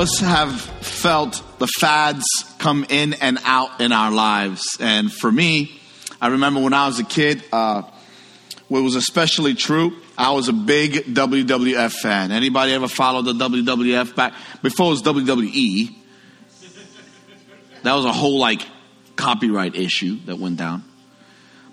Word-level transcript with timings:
us 0.00 0.18
have 0.20 0.58
felt 0.60 1.42
the 1.58 1.66
fads 1.66 2.24
come 2.58 2.86
in 2.88 3.12
and 3.14 3.38
out 3.44 3.82
in 3.82 3.92
our 3.92 4.10
lives. 4.10 4.78
And 4.80 5.12
for 5.12 5.30
me, 5.30 5.78
I 6.22 6.28
remember 6.28 6.60
when 6.60 6.72
I 6.72 6.86
was 6.86 6.98
a 6.98 7.04
kid, 7.04 7.44
uh, 7.52 7.82
what 8.68 8.82
was 8.82 8.94
especially 8.94 9.54
true, 9.54 9.92
I 10.16 10.32
was 10.32 10.48
a 10.48 10.54
big 10.54 10.92
WWF 11.14 11.92
fan. 11.92 12.32
Anybody 12.32 12.72
ever 12.72 12.88
followed 12.88 13.26
the 13.26 13.34
WWF 13.34 14.14
back 14.16 14.32
before 14.62 14.86
it 14.86 14.90
was 14.90 15.02
WWE? 15.02 15.94
That 17.82 17.94
was 17.94 18.06
a 18.06 18.12
whole 18.12 18.38
like 18.38 18.66
copyright 19.16 19.76
issue 19.76 20.18
that 20.24 20.38
went 20.38 20.56
down. 20.56 20.82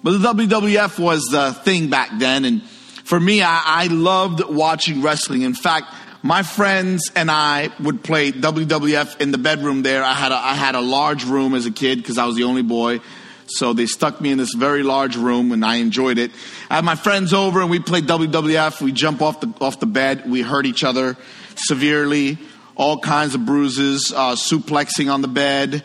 But 0.04 0.18
the 0.18 0.34
WWF 0.34 1.00
was 1.00 1.24
the 1.32 1.54
thing 1.54 1.90
back 1.90 2.12
then, 2.20 2.44
and 2.44 2.62
for 2.62 3.20
me, 3.20 3.42
I, 3.42 3.62
I 3.66 3.88
loved 3.88 4.44
watching 4.50 5.02
wrestling. 5.02 5.44
In 5.44 5.54
fact, 5.54 5.94
my 6.24 6.44
friends 6.44 7.12
and 7.16 7.30
I 7.30 7.70
would 7.80 8.04
play 8.04 8.32
WWF 8.32 9.22
in 9.22 9.32
the 9.32 9.38
bedroom 9.38 9.84
there. 9.84 10.04
I 10.04 10.14
had 10.14 10.32
a, 10.32 10.36
I 10.36 10.54
had 10.54 10.76
a 10.76 10.82
large 10.82 11.26
room 11.26 11.54
as 11.54 11.66
a 11.66 11.72
kid 11.72 12.00
because 12.00 12.18
I 12.18 12.26
was 12.26 12.36
the 12.36 12.44
only 12.44 12.64
boy. 12.64 13.00
So 13.48 13.74
they 13.74 13.86
stuck 13.86 14.20
me 14.20 14.32
in 14.32 14.38
this 14.38 14.54
very 14.54 14.84
large 14.84 15.16
room 15.16 15.52
and 15.52 15.64
I 15.64 15.76
enjoyed 15.76 16.18
it. 16.18 16.32
I 16.70 16.76
had 16.76 16.86
my 16.86 16.96
friends 16.96 17.34
over 17.34 17.62
and 17.62 17.70
we 17.70 17.80
played 17.80 18.06
WWF. 18.06 18.82
We 18.82 18.92
jump 18.92 19.22
off 19.22 19.40
the, 19.40 19.54
off 19.62 19.80
the 19.80 19.86
bed. 19.86 20.30
We 20.30 20.42
hurt 20.42 20.66
each 20.66 20.84
other 20.84 21.16
severely. 21.56 22.38
All 22.76 23.00
kinds 23.00 23.34
of 23.34 23.46
bruises, 23.46 24.14
uh, 24.16 24.36
suplexing 24.36 25.12
on 25.12 25.22
the 25.22 25.28
bed. 25.28 25.84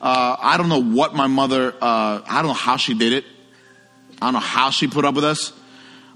Uh, 0.00 0.36
I 0.38 0.56
don't 0.56 0.68
know 0.68 0.82
what 0.82 1.14
my 1.14 1.26
mother, 1.26 1.72
uh, 1.80 2.20
I 2.26 2.42
don't 2.42 2.48
know 2.48 2.52
how 2.52 2.76
she 2.76 2.94
did 2.94 3.12
it. 3.12 3.24
I 4.20 4.26
don't 4.26 4.34
know 4.34 4.40
how 4.40 4.70
she 4.70 4.86
put 4.86 5.04
up 5.04 5.14
with 5.14 5.24
us. 5.24 5.52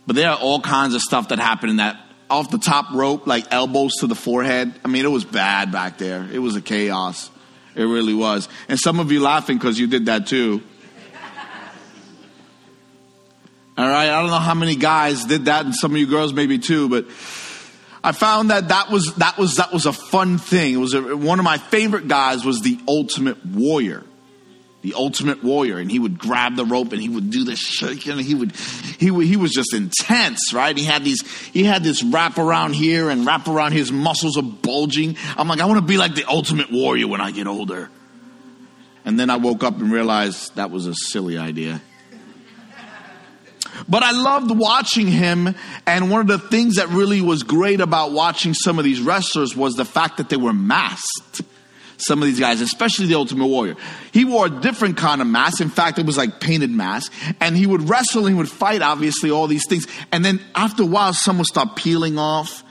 But 0.07 0.17
there 0.17 0.29
are 0.31 0.37
all 0.37 0.61
kinds 0.61 0.95
of 0.95 1.01
stuff 1.01 1.29
that 1.29 1.39
happened 1.39 1.71
in 1.71 1.77
that 1.77 2.08
off 2.31 2.51
the 2.51 2.59
top 2.59 2.93
rope, 2.93 3.27
like 3.27 3.47
elbows 3.51 3.97
to 4.01 4.07
the 4.07 4.15
forehead. 4.15 4.75
I 4.85 4.89
mean, 4.89 5.05
it 5.05 5.11
was 5.11 5.25
bad 5.25 5.73
back 5.73 5.99
there. 5.99 6.29
It 6.31 6.39
was 6.39 6.57
a 6.57 6.61
chaos. 6.61 7.31
It 7.75 7.85
really 7.85 8.15
was. 8.15 8.49
And 8.69 8.79
some 8.79 9.01
of 9.01 9.13
you 9.13 9.21
laughing 9.21 9.57
because 9.57 9.79
you 9.79 9.87
did 9.87 10.07
that 10.07 10.27
too. 10.27 10.63
All 13.79 13.89
right, 13.89 14.09
I 14.09 14.21
don't 14.21 14.31
know 14.31 14.39
how 14.39 14.55
many 14.55 14.75
guys 14.75 15.25
did 15.25 15.45
that, 15.45 15.65
and 15.65 15.73
some 15.73 15.93
of 15.93 15.99
you 15.99 16.09
girls 16.09 16.33
maybe 16.33 16.59
too, 16.59 16.89
but 16.89 17.07
I 18.03 18.11
found 18.11 18.51
that 18.51 18.69
that 18.69 18.91
was 18.91 19.15
that 19.15 19.39
was 19.39 19.55
that 19.57 19.73
was 19.73 19.87
a 19.87 19.93
fun 19.93 20.39
thing. 20.39 20.75
It 20.75 20.79
was 20.79 20.95
a, 20.95 21.17
one 21.17 21.39
of 21.39 21.45
my 21.45 21.59
favorite 21.59 22.09
guys 22.09 22.45
was 22.45 22.61
the 22.61 22.77
Ultimate 22.89 23.47
Warrior, 23.47 24.03
the 24.81 24.95
Ultimate 24.95 25.43
Warrior, 25.43 25.79
and 25.79 25.91
he 25.91 25.99
would 25.99 26.19
grab 26.19 26.55
the 26.55 26.65
rope 26.65 26.93
and 26.93 27.03
he 27.03 27.09
would 27.09 27.31
do 27.31 27.45
this 27.45 27.59
shake, 27.59 28.07
and 28.07 28.21
he 28.21 28.35
would 28.35 28.55
he 28.55 29.11
would, 29.11 29.27
he 29.27 29.37
was 29.37 29.53
just 29.53 29.75
intense, 29.75 30.53
right? 30.53 30.77
He 30.77 30.85
had 30.85 31.05
these 31.05 31.23
he 31.49 31.65
had 31.65 31.83
this 31.83 32.03
wrap 32.03 32.39
around 32.39 32.75
here 32.75 33.11
and 33.11 33.27
wrap 33.27 33.49
around 33.49 33.73
his 33.73 33.91
muscles 33.91 34.37
are 34.37 34.43
bulging. 34.43 35.17
I'm 35.37 35.49
like, 35.49 35.61
I 35.61 35.65
want 35.67 35.79
to 35.79 35.87
be 35.87 35.97
like 35.97 36.15
the 36.15 36.25
Ultimate 36.25 36.71
Warrior 36.71 37.09
when 37.09 37.21
I 37.21 37.33
get 37.33 37.47
older. 37.47 37.91
And 39.05 39.19
then 39.19 39.31
I 39.31 39.37
woke 39.37 39.65
up 39.65 39.79
and 39.81 39.91
realized 39.91 40.57
that 40.57 40.71
was 40.71 40.87
a 40.87 40.95
silly 40.95 41.39
idea. 41.39 41.81
But 43.89 44.03
I 44.03 44.11
loved 44.11 44.51
watching 44.51 45.07
him, 45.07 45.55
and 45.87 46.11
one 46.11 46.21
of 46.21 46.27
the 46.27 46.39
things 46.39 46.77
that 46.77 46.89
really 46.89 47.21
was 47.21 47.43
great 47.43 47.81
about 47.81 48.13
watching 48.13 48.53
some 48.55 48.79
of 48.79 48.85
these 48.85 49.01
wrestlers 49.01 49.57
was 49.57 49.77
the 49.77 49.85
fact 49.85 50.17
that 50.17 50.29
they 50.29 50.37
were 50.37 50.53
masked. 50.53 51.43
Some 51.99 52.23
of 52.23 52.29
these 52.29 52.39
guys, 52.39 52.61
especially 52.61 53.07
the 53.07 53.17
Ultimate 53.17 53.47
Warrior. 53.47 53.75
He 54.13 54.25
wore 54.25 54.47
a 54.47 54.51
different 54.51 54.97
kind 54.97 55.21
of 55.21 55.27
mask. 55.27 55.61
In 55.61 55.69
fact, 55.69 55.99
it 55.99 56.07
was 56.07 56.17
like 56.17 56.39
painted 56.39 56.71
mask. 56.71 57.13
And 57.41 57.57
he 57.57 57.67
would 57.67 57.89
wrestle 57.89 58.25
and 58.25 58.35
he 58.35 58.39
would 58.39 58.49
fight, 58.49 58.83
obviously, 58.83 59.33
all 59.33 59.49
these 59.49 59.67
things. 59.69 59.87
And 60.13 60.25
then 60.25 60.41
after 60.55 60.85
a 60.85 60.87
while, 60.87 61.13
some 61.13 61.39
would 61.39 61.49
start 61.49 61.75
peeling 61.75 62.17
off. 62.17 62.63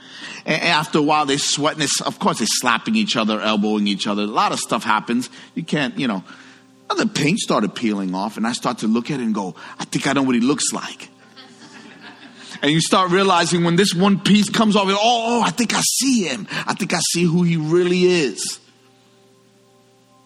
And 0.46 0.62
after 0.62 0.98
a 0.98 1.02
while, 1.02 1.26
they 1.26 1.36
sweat. 1.36 1.78
And 1.78 1.86
of 2.06 2.18
course, 2.18 2.38
they're 2.38 2.48
slapping 2.48 2.96
each 2.96 3.16
other, 3.16 3.38
elbowing 3.38 3.86
each 3.86 4.06
other. 4.06 4.22
A 4.22 4.26
lot 4.26 4.52
of 4.52 4.58
stuff 4.58 4.82
happens. 4.82 5.28
You 5.54 5.62
can't, 5.62 5.98
you 5.98 6.08
know. 6.08 6.24
And 6.88 6.98
The 6.98 7.06
paint 7.06 7.38
started 7.38 7.74
peeling 7.74 8.14
off, 8.14 8.38
and 8.38 8.46
I 8.46 8.52
start 8.52 8.78
to 8.78 8.86
look 8.86 9.10
at 9.10 9.20
it 9.20 9.24
and 9.24 9.34
go, 9.34 9.54
I 9.78 9.84
think 9.84 10.06
I 10.06 10.14
know 10.14 10.22
what 10.22 10.34
he 10.34 10.40
looks 10.40 10.72
like. 10.72 11.10
And 12.60 12.72
you 12.72 12.80
start 12.80 13.12
realizing 13.12 13.62
when 13.62 13.76
this 13.76 13.94
one 13.94 14.18
piece 14.18 14.48
comes 14.48 14.74
off, 14.74 14.86
oh, 14.88 14.92
oh, 14.92 14.96
oh, 14.98 15.42
I 15.42 15.50
think 15.50 15.74
I 15.74 15.80
see 15.80 16.24
him. 16.24 16.48
I 16.66 16.74
think 16.74 16.92
I 16.92 16.98
see 17.12 17.22
who 17.22 17.44
he 17.44 17.56
really 17.56 18.04
is. 18.04 18.58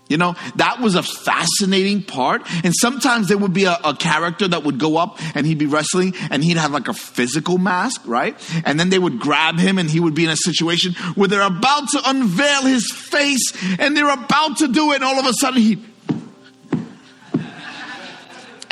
You 0.08 0.18
know, 0.18 0.34
that 0.56 0.80
was 0.80 0.94
a 0.94 1.02
fascinating 1.02 2.02
part. 2.02 2.42
And 2.64 2.74
sometimes 2.74 3.28
there 3.28 3.38
would 3.38 3.54
be 3.54 3.64
a, 3.64 3.78
a, 3.82 3.96
character 3.96 4.46
that 4.46 4.62
would 4.64 4.78
go 4.78 4.98
up 4.98 5.18
and 5.34 5.46
he'd 5.46 5.58
be 5.58 5.64
wrestling 5.64 6.14
and 6.30 6.44
he'd 6.44 6.58
have 6.58 6.72
like 6.72 6.88
a 6.88 6.92
physical 6.92 7.56
mask, 7.56 8.02
right? 8.04 8.36
And 8.66 8.78
then 8.78 8.90
they 8.90 8.98
would 8.98 9.20
grab 9.20 9.58
him 9.58 9.78
and 9.78 9.88
he 9.88 10.00
would 10.00 10.14
be 10.14 10.24
in 10.24 10.30
a 10.30 10.36
situation 10.36 10.92
where 11.14 11.28
they're 11.28 11.40
about 11.40 11.88
to 11.90 12.00
unveil 12.04 12.62
his 12.62 12.90
face 12.92 13.52
and 13.78 13.96
they're 13.96 14.12
about 14.12 14.58
to 14.58 14.68
do 14.68 14.92
it. 14.92 14.96
And 14.96 15.04
all 15.04 15.18
of 15.18 15.24
a 15.24 15.32
sudden 15.32 15.62
he 15.62 15.82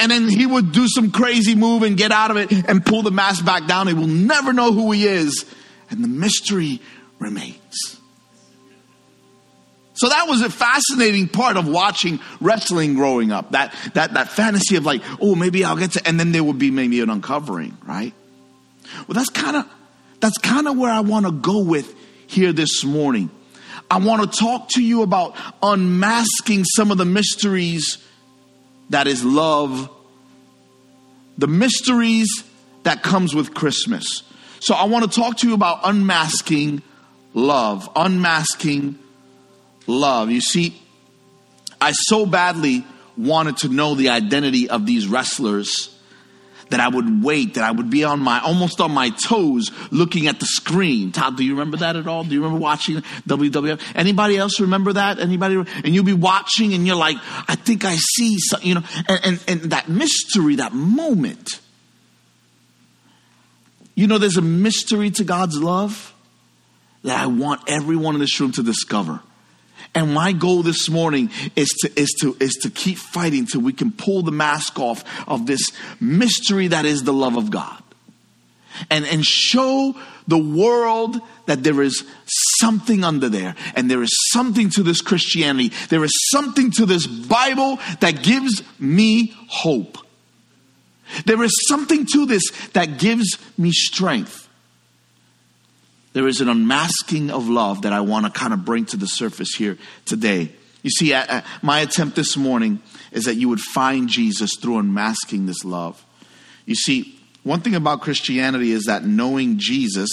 and 0.00 0.10
then 0.10 0.28
he 0.28 0.46
would 0.46 0.72
do 0.72 0.88
some 0.88 1.10
crazy 1.10 1.54
move 1.54 1.82
and 1.82 1.96
get 1.96 2.10
out 2.10 2.30
of 2.30 2.38
it 2.38 2.50
and 2.50 2.84
pull 2.84 3.02
the 3.02 3.10
mask 3.10 3.44
back 3.44 3.66
down. 3.66 3.86
He 3.86 3.92
will 3.92 4.06
never 4.06 4.52
know 4.52 4.72
who 4.72 4.92
he 4.92 5.06
is. 5.06 5.44
And 5.90 6.02
the 6.02 6.08
mystery 6.08 6.80
remains. 7.18 7.99
So 10.00 10.08
that 10.08 10.28
was 10.28 10.40
a 10.40 10.48
fascinating 10.48 11.28
part 11.28 11.58
of 11.58 11.68
watching 11.68 12.20
wrestling 12.40 12.94
growing 12.94 13.32
up. 13.32 13.50
That, 13.50 13.74
that, 13.92 14.14
that 14.14 14.30
fantasy 14.30 14.76
of 14.76 14.86
like, 14.86 15.02
oh, 15.20 15.34
maybe 15.34 15.62
I'll 15.62 15.76
get 15.76 15.92
to, 15.92 16.08
and 16.08 16.18
then 16.18 16.32
there 16.32 16.42
would 16.42 16.58
be 16.58 16.70
maybe 16.70 17.02
an 17.02 17.10
uncovering, 17.10 17.76
right? 17.86 18.14
Well, 19.06 19.14
that's 19.14 19.28
kind 19.28 19.58
of, 19.58 19.66
that's 20.20 20.38
kind 20.38 20.68
of 20.68 20.78
where 20.78 20.90
I 20.90 21.00
want 21.00 21.26
to 21.26 21.32
go 21.32 21.58
with 21.58 21.94
here 22.26 22.50
this 22.54 22.82
morning. 22.82 23.28
I 23.90 23.98
want 23.98 24.22
to 24.22 24.38
talk 24.38 24.70
to 24.70 24.82
you 24.82 25.02
about 25.02 25.36
unmasking 25.62 26.64
some 26.64 26.90
of 26.90 26.96
the 26.96 27.04
mysteries 27.04 27.98
that 28.88 29.06
is 29.06 29.22
love, 29.22 29.90
the 31.36 31.46
mysteries 31.46 32.42
that 32.84 33.02
comes 33.02 33.34
with 33.34 33.52
Christmas. 33.52 34.22
So 34.60 34.72
I 34.74 34.84
want 34.84 35.12
to 35.12 35.20
talk 35.20 35.36
to 35.38 35.46
you 35.46 35.52
about 35.52 35.80
unmasking 35.84 36.80
love, 37.34 37.90
unmasking 37.94 38.98
love. 39.86 40.30
You 40.30 40.40
see, 40.40 40.80
I 41.80 41.92
so 41.92 42.26
badly 42.26 42.84
wanted 43.16 43.58
to 43.58 43.68
know 43.68 43.94
the 43.94 44.10
identity 44.10 44.68
of 44.68 44.86
these 44.86 45.06
wrestlers 45.06 45.96
that 46.70 46.80
I 46.80 46.88
would 46.88 47.22
wait, 47.22 47.54
that 47.54 47.64
I 47.64 47.70
would 47.70 47.90
be 47.90 48.04
on 48.04 48.20
my 48.20 48.40
almost 48.40 48.80
on 48.80 48.92
my 48.92 49.10
toes 49.10 49.70
looking 49.90 50.28
at 50.28 50.38
the 50.38 50.46
screen. 50.46 51.12
Todd, 51.12 51.36
do 51.36 51.44
you 51.44 51.52
remember 51.52 51.78
that 51.78 51.96
at 51.96 52.06
all? 52.06 52.24
Do 52.24 52.32
you 52.32 52.42
remember 52.42 52.62
watching 52.62 52.96
WWF? 53.26 53.80
Anybody 53.94 54.36
else 54.36 54.60
remember 54.60 54.92
that? 54.92 55.18
Anybody? 55.18 55.56
And 55.56 55.94
you'll 55.94 56.04
be 56.04 56.12
watching 56.12 56.72
and 56.72 56.86
you're 56.86 56.96
like, 56.96 57.16
I 57.48 57.56
think 57.56 57.84
I 57.84 57.96
see 57.96 58.38
something, 58.38 58.68
you 58.68 58.74
know, 58.76 58.82
and, 59.08 59.20
and, 59.24 59.44
and 59.48 59.60
that 59.72 59.88
mystery, 59.88 60.56
that 60.56 60.72
moment. 60.72 61.60
You 63.96 64.06
know, 64.06 64.18
there's 64.18 64.36
a 64.36 64.42
mystery 64.42 65.10
to 65.10 65.24
God's 65.24 65.60
love 65.60 66.14
that 67.02 67.18
I 67.18 67.26
want 67.26 67.62
everyone 67.66 68.14
in 68.14 68.20
this 68.20 68.38
room 68.40 68.52
to 68.52 68.62
discover. 68.62 69.20
And 69.94 70.14
my 70.14 70.32
goal 70.32 70.62
this 70.62 70.88
morning 70.88 71.30
is 71.56 71.68
to, 71.80 72.00
is 72.00 72.10
to, 72.20 72.36
is 72.38 72.52
to 72.62 72.70
keep 72.70 72.96
fighting 72.96 73.46
till 73.46 73.60
we 73.60 73.72
can 73.72 73.90
pull 73.90 74.22
the 74.22 74.30
mask 74.30 74.78
off 74.78 75.04
of 75.28 75.46
this 75.46 75.72
mystery 76.00 76.68
that 76.68 76.84
is 76.84 77.02
the 77.02 77.12
love 77.12 77.36
of 77.36 77.50
God. 77.50 77.82
And, 78.88 79.04
and 79.04 79.24
show 79.24 79.96
the 80.28 80.38
world 80.38 81.20
that 81.46 81.64
there 81.64 81.82
is 81.82 82.04
something 82.60 83.02
under 83.04 83.28
there 83.28 83.56
and 83.74 83.90
there 83.90 84.02
is 84.02 84.10
something 84.32 84.70
to 84.70 84.84
this 84.84 85.00
Christianity. 85.00 85.72
There 85.88 86.04
is 86.04 86.12
something 86.30 86.70
to 86.72 86.86
this 86.86 87.06
Bible 87.06 87.80
that 87.98 88.22
gives 88.22 88.62
me 88.78 89.34
hope. 89.48 89.98
There 91.26 91.42
is 91.42 91.52
something 91.68 92.06
to 92.12 92.26
this 92.26 92.48
that 92.74 92.98
gives 92.98 93.38
me 93.58 93.72
strength 93.72 94.48
there 96.12 96.26
is 96.26 96.40
an 96.40 96.48
unmasking 96.48 97.30
of 97.30 97.48
love 97.48 97.82
that 97.82 97.92
I 97.92 98.00
want 98.00 98.26
to 98.26 98.32
kind 98.32 98.52
of 98.52 98.64
bring 98.64 98.84
to 98.86 98.96
the 98.96 99.06
surface 99.06 99.54
here 99.54 99.78
today. 100.04 100.52
You 100.82 100.90
see, 100.90 101.14
my 101.62 101.80
attempt 101.80 102.16
this 102.16 102.36
morning 102.36 102.82
is 103.12 103.24
that 103.24 103.34
you 103.34 103.48
would 103.48 103.60
find 103.60 104.08
Jesus 104.08 104.56
through 104.56 104.78
unmasking 104.78 105.46
this 105.46 105.64
love. 105.64 106.04
You 106.66 106.74
see, 106.74 107.20
one 107.42 107.60
thing 107.60 107.74
about 107.74 108.00
Christianity 108.00 108.72
is 108.72 108.84
that 108.84 109.04
knowing 109.04 109.58
Jesus 109.58 110.10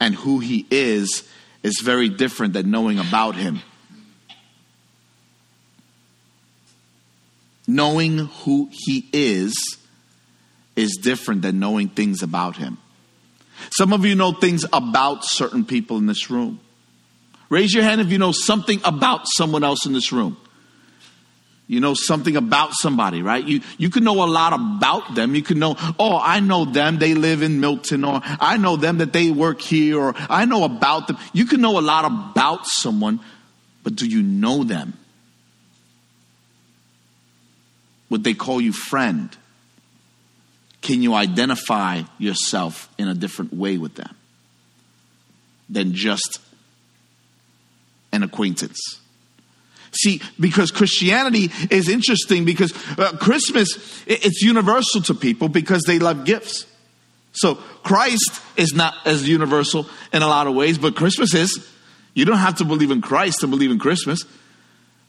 and 0.00 0.14
who 0.14 0.40
he 0.40 0.66
is 0.70 1.28
is 1.62 1.80
very 1.80 2.08
different 2.08 2.54
than 2.54 2.70
knowing 2.70 2.98
about 2.98 3.36
him. 3.36 3.60
Knowing 7.68 8.18
who 8.18 8.68
he 8.72 9.08
is 9.12 9.78
is 10.74 10.98
different 11.00 11.42
than 11.42 11.60
knowing 11.60 11.88
things 11.88 12.22
about 12.22 12.56
him. 12.56 12.78
Some 13.70 13.92
of 13.92 14.04
you 14.04 14.14
know 14.14 14.32
things 14.32 14.64
about 14.72 15.24
certain 15.24 15.64
people 15.64 15.98
in 15.98 16.06
this 16.06 16.30
room. 16.30 16.60
Raise 17.48 17.74
your 17.74 17.84
hand 17.84 18.00
if 18.00 18.10
you 18.10 18.18
know 18.18 18.32
something 18.32 18.80
about 18.84 19.26
someone 19.26 19.62
else 19.62 19.84
in 19.86 19.92
this 19.92 20.12
room. 20.12 20.36
You 21.68 21.80
know 21.80 21.94
something 21.94 22.36
about 22.36 22.72
somebody, 22.74 23.22
right? 23.22 23.42
You, 23.42 23.60
you 23.78 23.88
can 23.88 24.04
know 24.04 24.24
a 24.24 24.26
lot 24.26 24.52
about 24.52 25.14
them. 25.14 25.34
You 25.34 25.42
can 25.42 25.58
know, 25.58 25.76
oh, 25.98 26.18
I 26.20 26.40
know 26.40 26.64
them. 26.64 26.98
They 26.98 27.14
live 27.14 27.42
in 27.42 27.60
Milton 27.60 28.04
or 28.04 28.20
I 28.24 28.56
know 28.56 28.76
them 28.76 28.98
that 28.98 29.12
they 29.12 29.30
work 29.30 29.60
here 29.60 29.98
or 29.98 30.14
I 30.16 30.44
know 30.44 30.64
about 30.64 31.06
them. 31.06 31.18
You 31.32 31.46
can 31.46 31.60
know 31.60 31.78
a 31.78 31.80
lot 31.80 32.04
about 32.04 32.66
someone, 32.66 33.20
but 33.82 33.96
do 33.96 34.06
you 34.06 34.22
know 34.22 34.64
them? 34.64 34.98
Would 38.10 38.24
they 38.24 38.34
call 38.34 38.60
you 38.60 38.72
friend? 38.72 39.34
Can 40.82 41.00
you 41.00 41.14
identify 41.14 42.02
yourself 42.18 42.92
in 42.98 43.08
a 43.08 43.14
different 43.14 43.54
way 43.54 43.78
with 43.78 43.94
them 43.94 44.14
than 45.70 45.94
just 45.94 46.40
an 48.12 48.22
acquaintance? 48.22 49.00
See, 49.92 50.20
because 50.40 50.70
Christianity 50.70 51.50
is 51.70 51.88
interesting 51.88 52.44
because 52.44 52.72
uh, 52.98 53.12
Christmas, 53.18 54.02
it's 54.06 54.42
universal 54.42 55.02
to 55.02 55.14
people 55.14 55.48
because 55.48 55.82
they 55.82 55.98
love 55.98 56.24
gifts. 56.24 56.66
So 57.32 57.56
Christ 57.82 58.40
is 58.56 58.74
not 58.74 58.94
as 59.04 59.28
universal 59.28 59.86
in 60.12 60.22
a 60.22 60.26
lot 60.26 60.46
of 60.46 60.54
ways, 60.54 60.78
but 60.78 60.96
Christmas 60.96 61.34
is. 61.34 61.68
You 62.14 62.24
don't 62.24 62.38
have 62.38 62.56
to 62.56 62.64
believe 62.64 62.90
in 62.90 63.00
Christ 63.00 63.40
to 63.40 63.46
believe 63.46 63.70
in 63.70 63.78
Christmas. 63.78 64.24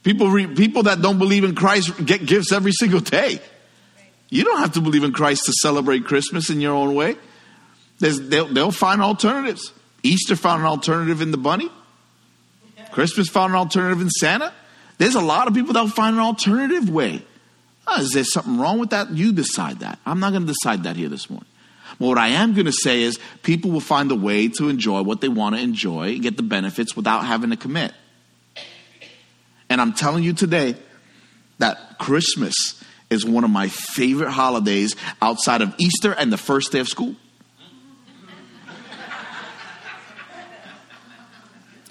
People, 0.03 0.29
re, 0.29 0.47
people 0.47 0.83
that 0.83 1.01
don't 1.01 1.17
believe 1.17 1.43
in 1.43 1.55
Christ 1.55 2.05
get 2.05 2.25
gifts 2.25 2.51
every 2.51 2.71
single 2.73 2.99
day. 2.99 3.39
You 4.33 4.43
don't 4.43 4.57
have 4.57 4.71
to 4.71 4.81
believe 4.81 5.03
in 5.03 5.13
Christ 5.13 5.45
to 5.45 5.53
celebrate 5.61 6.05
Christmas 6.05 6.49
in 6.49 6.59
your 6.59 6.73
own 6.73 6.95
way. 6.95 7.17
They'll, 7.99 8.47
they'll, 8.47 8.71
find 8.71 8.99
alternatives. 8.99 9.71
Easter 10.01 10.35
found 10.35 10.61
an 10.61 10.67
alternative 10.67 11.21
in 11.21 11.29
the 11.29 11.37
bunny. 11.37 11.69
Christmas 12.91 13.29
found 13.29 13.53
an 13.53 13.59
alternative 13.59 14.01
in 14.01 14.09
Santa. 14.09 14.51
There's 14.97 15.13
a 15.13 15.21
lot 15.21 15.47
of 15.47 15.53
people 15.53 15.73
that 15.73 15.81
will 15.81 15.87
find 15.87 16.15
an 16.15 16.21
alternative 16.23 16.89
way. 16.89 17.23
Oh, 17.85 18.01
is 18.01 18.13
there 18.13 18.23
something 18.23 18.57
wrong 18.57 18.79
with 18.79 18.89
that? 18.89 19.11
You 19.11 19.33
decide 19.33 19.81
that. 19.81 19.99
I'm 20.03 20.19
not 20.19 20.31
going 20.31 20.47
to 20.47 20.51
decide 20.51 20.81
that 20.85 20.95
here 20.95 21.09
this 21.09 21.29
morning. 21.29 21.47
But 21.99 22.07
what 22.07 22.17
I 22.17 22.29
am 22.29 22.55
going 22.55 22.65
to 22.65 22.71
say 22.73 23.03
is 23.03 23.19
people 23.43 23.69
will 23.69 23.81
find 23.81 24.11
a 24.11 24.15
way 24.15 24.47
to 24.47 24.67
enjoy 24.67 25.03
what 25.03 25.21
they 25.21 25.29
want 25.29 25.57
to 25.57 25.61
enjoy, 25.61 26.13
and 26.13 26.23
get 26.23 26.37
the 26.37 26.43
benefits 26.43 26.95
without 26.95 27.23
having 27.23 27.51
to 27.51 27.55
commit. 27.55 27.93
And 29.69 29.79
I'm 29.79 29.93
telling 29.93 30.23
you 30.23 30.33
today 30.33 30.75
that 31.59 31.99
Christmas 31.99 32.82
is 33.13 33.25
one 33.25 33.43
of 33.43 33.49
my 33.49 33.69
favorite 33.69 34.31
holidays 34.31 34.95
outside 35.21 35.61
of 35.61 35.73
Easter 35.77 36.11
and 36.11 36.31
the 36.31 36.37
first 36.37 36.71
day 36.71 36.79
of 36.79 36.87
school. 36.87 37.15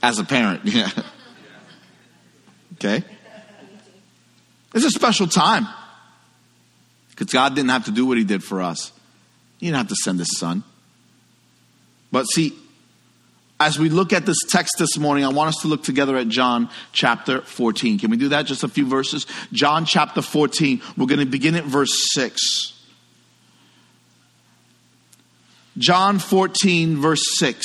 As 0.03 0.19
a 0.19 0.25
parent, 0.25 0.63
yeah. 0.65 0.91
Okay? 2.75 3.05
It's 4.75 4.85
a 4.85 4.91
special 4.91 5.29
time. 5.29 5.67
Because 7.11 7.33
God 7.33 7.55
didn't 7.55 7.71
have 7.71 7.85
to 7.85 7.93
do 7.93 8.05
what 8.05 8.19
He 8.19 8.25
did 8.25 8.43
for 8.43 8.61
us, 8.61 8.93
He 9.59 9.67
didn't 9.67 9.79
have 9.79 9.89
to 9.89 9.97
send 9.97 10.19
His 10.19 10.39
Son. 10.39 10.65
But 12.11 12.25
see, 12.25 12.53
as 13.63 13.79
we 13.79 13.89
look 13.89 14.13
at 14.13 14.27
this 14.27 14.39
text 14.49 14.75
this 14.79 14.99
morning, 14.99 15.25
I 15.25 15.29
want 15.29 15.51
us 15.51 15.63
to 15.63 15.69
look 15.69 15.85
together 15.85 16.17
at 16.17 16.27
John 16.27 16.69
chapter 16.93 17.43
14. 17.43 17.97
Can 18.01 18.11
we 18.11 18.17
do 18.17 18.31
that? 18.31 18.43
Just 18.47 18.65
a 18.65 18.69
few 18.69 18.87
verses. 18.87 19.25
John 19.53 19.85
chapter 19.85 20.21
14. 20.21 20.83
We're 20.97 21.07
going 21.07 21.21
to 21.21 21.27
begin 21.27 21.55
at 21.55 21.63
verse 21.63 22.13
6. 22.13 22.73
John 25.79 26.19
14, 26.19 26.97
verse 26.97 27.23
6. 27.39 27.65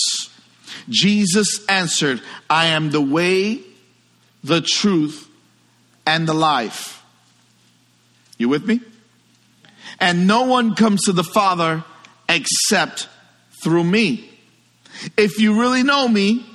Jesus 0.87 1.65
answered, 1.67 2.21
I 2.47 2.67
am 2.67 2.91
the 2.91 3.01
way, 3.01 3.61
the 4.43 4.61
truth, 4.61 5.27
and 6.05 6.27
the 6.27 6.35
life. 6.35 7.03
You 8.37 8.49
with 8.49 8.67
me? 8.67 8.81
And 9.99 10.27
no 10.27 10.43
one 10.43 10.75
comes 10.75 11.05
to 11.05 11.11
the 11.11 11.23
Father 11.23 11.83
except 12.29 13.09
through 13.63 13.83
me. 13.83 14.36
If 15.17 15.39
you 15.39 15.59
really 15.59 15.83
know 15.83 16.07
me, 16.07 16.45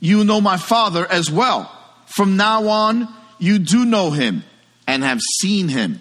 you 0.00 0.24
know 0.24 0.40
my 0.40 0.56
Father 0.56 1.06
as 1.10 1.30
well. 1.30 1.70
From 2.06 2.36
now 2.36 2.68
on, 2.68 3.08
you 3.38 3.58
do 3.58 3.84
know 3.84 4.10
him 4.10 4.44
and 4.86 5.02
have 5.02 5.20
seen 5.40 5.68
him. 5.68 6.00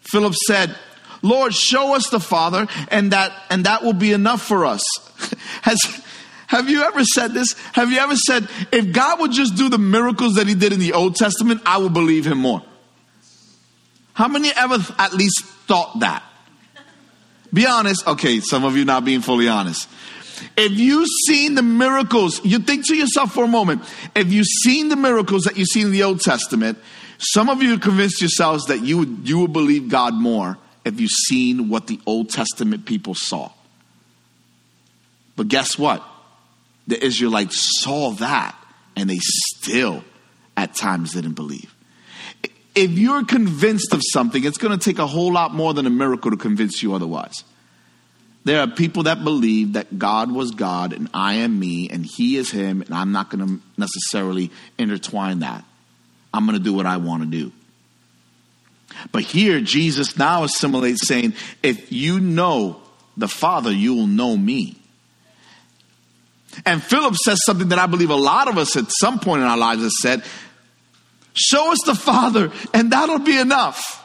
Philip 0.00 0.34
said, 0.34 0.76
Lord, 1.22 1.54
show 1.54 1.94
us 1.94 2.08
the 2.08 2.20
Father, 2.20 2.66
and 2.90 3.12
that 3.12 3.32
and 3.50 3.64
that 3.64 3.82
will 3.82 3.92
be 3.92 4.12
enough 4.12 4.42
for 4.42 4.64
us. 4.64 4.82
Has 5.62 5.80
have 6.46 6.68
you 6.68 6.82
ever 6.82 7.04
said 7.04 7.32
this? 7.32 7.52
Have 7.74 7.92
you 7.92 7.98
ever 7.98 8.16
said, 8.16 8.48
if 8.72 8.92
God 8.92 9.20
would 9.20 9.30
just 9.30 9.54
do 9.54 9.68
the 9.68 9.78
miracles 9.78 10.34
that 10.34 10.48
he 10.48 10.54
did 10.54 10.72
in 10.72 10.80
the 10.80 10.94
Old 10.94 11.14
Testament, 11.14 11.62
I 11.64 11.78
would 11.78 11.94
believe 11.94 12.26
him 12.26 12.38
more? 12.38 12.60
How 14.14 14.26
many 14.26 14.50
ever 14.56 14.78
at 14.98 15.12
least 15.12 15.44
thought 15.44 16.00
that? 16.00 16.24
Be 17.52 17.66
honest. 17.66 18.04
Okay, 18.06 18.40
some 18.40 18.64
of 18.64 18.76
you 18.76 18.84
not 18.84 19.04
being 19.04 19.20
fully 19.20 19.46
honest. 19.46 19.88
If 20.56 20.72
you've 20.72 21.08
seen 21.26 21.54
the 21.54 21.62
miracles, 21.62 22.44
you 22.44 22.58
think 22.58 22.86
to 22.86 22.94
yourself 22.94 23.32
for 23.32 23.44
a 23.44 23.48
moment, 23.48 23.82
if 24.14 24.32
you've 24.32 24.46
seen 24.46 24.88
the 24.88 24.96
miracles 24.96 25.44
that 25.44 25.56
you've 25.56 25.68
seen 25.68 25.86
in 25.86 25.92
the 25.92 26.02
Old 26.02 26.20
Testament, 26.20 26.78
some 27.18 27.50
of 27.50 27.62
you 27.62 27.78
convinced 27.78 28.20
yourselves 28.20 28.66
that 28.66 28.80
you 28.80 28.98
would, 28.98 29.28
you 29.28 29.40
would 29.40 29.52
believe 29.52 29.88
God 29.88 30.14
more 30.14 30.58
if 30.84 31.00
you've 31.00 31.10
seen 31.10 31.68
what 31.68 31.86
the 31.86 32.00
Old 32.06 32.30
Testament 32.30 32.86
people 32.86 33.14
saw. 33.14 33.50
But 35.36 35.48
guess 35.48 35.78
what? 35.78 36.02
The 36.86 37.02
Israelites 37.04 37.80
saw 37.82 38.10
that 38.12 38.56
and 38.96 39.08
they 39.08 39.18
still 39.20 40.04
at 40.56 40.74
times 40.74 41.12
didn't 41.12 41.34
believe. 41.34 41.74
If 42.74 42.92
you're 42.92 43.24
convinced 43.24 43.92
of 43.92 44.00
something, 44.12 44.44
it's 44.44 44.58
going 44.58 44.78
to 44.78 44.82
take 44.82 44.98
a 44.98 45.06
whole 45.06 45.32
lot 45.32 45.54
more 45.54 45.74
than 45.74 45.86
a 45.86 45.90
miracle 45.90 46.30
to 46.30 46.36
convince 46.36 46.82
you 46.82 46.94
otherwise. 46.94 47.44
There 48.44 48.60
are 48.60 48.66
people 48.66 49.02
that 49.04 49.22
believe 49.22 49.74
that 49.74 49.98
God 49.98 50.32
was 50.32 50.52
God 50.52 50.92
and 50.92 51.08
I 51.12 51.34
am 51.34 51.58
me 51.58 51.90
and 51.90 52.06
He 52.06 52.36
is 52.36 52.50
Him, 52.50 52.82
and 52.82 52.94
I'm 52.94 53.12
not 53.12 53.30
going 53.30 53.46
to 53.46 53.62
necessarily 53.76 54.50
intertwine 54.78 55.40
that. 55.40 55.64
I'm 56.32 56.46
going 56.46 56.56
to 56.56 56.64
do 56.64 56.72
what 56.72 56.86
I 56.86 56.96
want 56.96 57.22
to 57.22 57.28
do. 57.28 57.52
But 59.12 59.22
here, 59.22 59.60
Jesus 59.60 60.18
now 60.18 60.44
assimilates 60.44 61.06
saying, 61.06 61.34
if 61.62 61.92
you 61.92 62.20
know 62.20 62.80
the 63.16 63.28
Father, 63.28 63.70
you 63.70 63.94
will 63.94 64.06
know 64.06 64.36
me. 64.36 64.76
And 66.66 66.82
Philip 66.82 67.14
says 67.16 67.38
something 67.44 67.68
that 67.68 67.78
I 67.78 67.86
believe 67.86 68.10
a 68.10 68.16
lot 68.16 68.48
of 68.48 68.58
us 68.58 68.76
at 68.76 68.86
some 68.88 69.20
point 69.20 69.42
in 69.42 69.48
our 69.48 69.58
lives 69.58 69.82
have 69.82 69.92
said 69.92 70.24
Show 71.32 71.70
us 71.70 71.78
the 71.86 71.94
Father, 71.94 72.50
and 72.74 72.90
that'll 72.92 73.20
be 73.20 73.38
enough. 73.38 73.99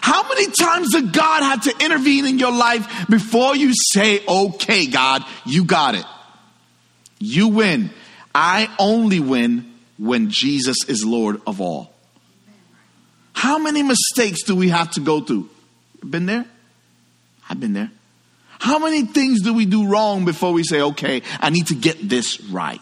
How 0.00 0.28
many 0.28 0.50
times 0.50 0.92
did 0.92 1.12
God 1.12 1.42
have 1.42 1.62
to 1.62 1.84
intervene 1.84 2.26
in 2.26 2.38
your 2.38 2.52
life 2.52 3.06
before 3.08 3.56
you 3.56 3.72
say, 3.74 4.24
okay, 4.26 4.86
God, 4.86 5.24
you 5.44 5.64
got 5.64 5.94
it? 5.94 6.04
You 7.18 7.48
win. 7.48 7.90
I 8.34 8.68
only 8.78 9.20
win 9.20 9.72
when 9.98 10.30
Jesus 10.30 10.84
is 10.88 11.04
Lord 11.04 11.40
of 11.46 11.60
all. 11.60 11.92
How 13.32 13.58
many 13.58 13.82
mistakes 13.82 14.42
do 14.42 14.56
we 14.56 14.68
have 14.68 14.90
to 14.92 15.00
go 15.00 15.20
through? 15.20 15.48
Been 16.08 16.26
there? 16.26 16.44
I've 17.48 17.60
been 17.60 17.72
there. 17.72 17.90
How 18.58 18.78
many 18.78 19.04
things 19.04 19.42
do 19.42 19.52
we 19.52 19.66
do 19.66 19.86
wrong 19.86 20.24
before 20.24 20.52
we 20.52 20.64
say, 20.64 20.80
okay, 20.80 21.22
I 21.40 21.50
need 21.50 21.66
to 21.68 21.74
get 21.74 22.08
this 22.08 22.40
right? 22.40 22.80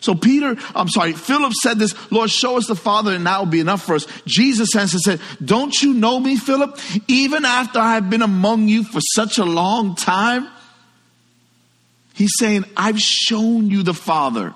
So 0.00 0.14
Peter, 0.14 0.56
I'm 0.74 0.88
sorry, 0.88 1.12
Philip 1.12 1.52
said 1.54 1.78
this, 1.78 1.94
Lord, 2.12 2.30
show 2.30 2.56
us 2.56 2.66
the 2.66 2.76
Father 2.76 3.12
and 3.12 3.26
that 3.26 3.38
will 3.38 3.46
be 3.46 3.60
enough 3.60 3.82
for 3.82 3.94
us. 3.94 4.06
Jesus 4.26 4.76
answered 4.76 5.00
and 5.06 5.20
said, 5.20 5.20
don't 5.44 5.74
you 5.82 5.94
know 5.94 6.20
me, 6.20 6.36
Philip? 6.36 6.78
Even 7.08 7.44
after 7.44 7.78
I've 7.78 8.10
been 8.10 8.22
among 8.22 8.68
you 8.68 8.84
for 8.84 9.00
such 9.00 9.38
a 9.38 9.44
long 9.44 9.94
time? 9.96 10.48
He's 12.14 12.32
saying, 12.38 12.64
I've 12.76 13.00
shown 13.00 13.70
you 13.70 13.82
the 13.82 13.94
Father. 13.94 14.54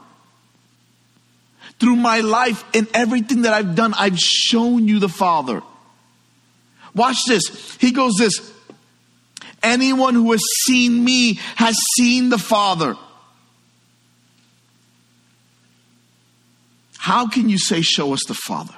Through 1.79 1.97
my 1.97 2.21
life 2.21 2.63
and 2.75 2.87
everything 2.95 3.43
that 3.43 3.55
I've 3.55 3.75
done, 3.75 3.95
I've 3.97 4.19
shown 4.19 4.87
you 4.87 4.99
the 4.99 5.09
Father. 5.09 5.63
Watch 6.95 7.25
this. 7.27 7.77
He 7.81 7.93
goes 7.93 8.15
this, 8.19 8.53
anyone 9.63 10.15
who 10.15 10.33
has 10.33 10.43
seen 10.65 11.05
me 11.05 11.35
has 11.57 11.77
seen 11.97 12.29
the 12.29 12.39
Father. 12.39 12.97
How 17.01 17.27
can 17.27 17.49
you 17.49 17.57
say, 17.57 17.81
Show 17.81 18.13
us 18.13 18.21
the 18.29 18.35
Father? 18.35 18.75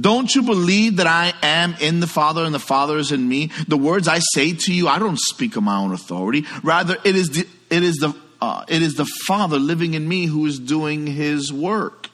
Don't 0.00 0.32
you 0.36 0.42
believe 0.42 0.96
that 0.96 1.08
I 1.08 1.32
am 1.42 1.74
in 1.80 1.98
the 1.98 2.06
Father 2.06 2.44
and 2.44 2.54
the 2.54 2.60
Father 2.60 2.96
is 2.96 3.10
in 3.10 3.28
me? 3.28 3.50
The 3.66 3.76
words 3.76 4.06
I 4.06 4.20
say 4.34 4.52
to 4.52 4.72
you, 4.72 4.86
I 4.86 5.00
don't 5.00 5.18
speak 5.18 5.56
of 5.56 5.64
my 5.64 5.76
own 5.76 5.92
authority. 5.92 6.44
Rather, 6.62 6.96
it 7.02 7.16
is 7.16 7.30
the, 7.30 7.46
it 7.70 7.82
is 7.82 7.96
the, 7.96 8.14
uh, 8.40 8.64
it 8.68 8.82
is 8.82 8.94
the 8.94 9.04
Father 9.26 9.58
living 9.58 9.94
in 9.94 10.06
me 10.06 10.26
who 10.26 10.46
is 10.46 10.60
doing 10.60 11.08
his 11.08 11.52
work. 11.52 12.08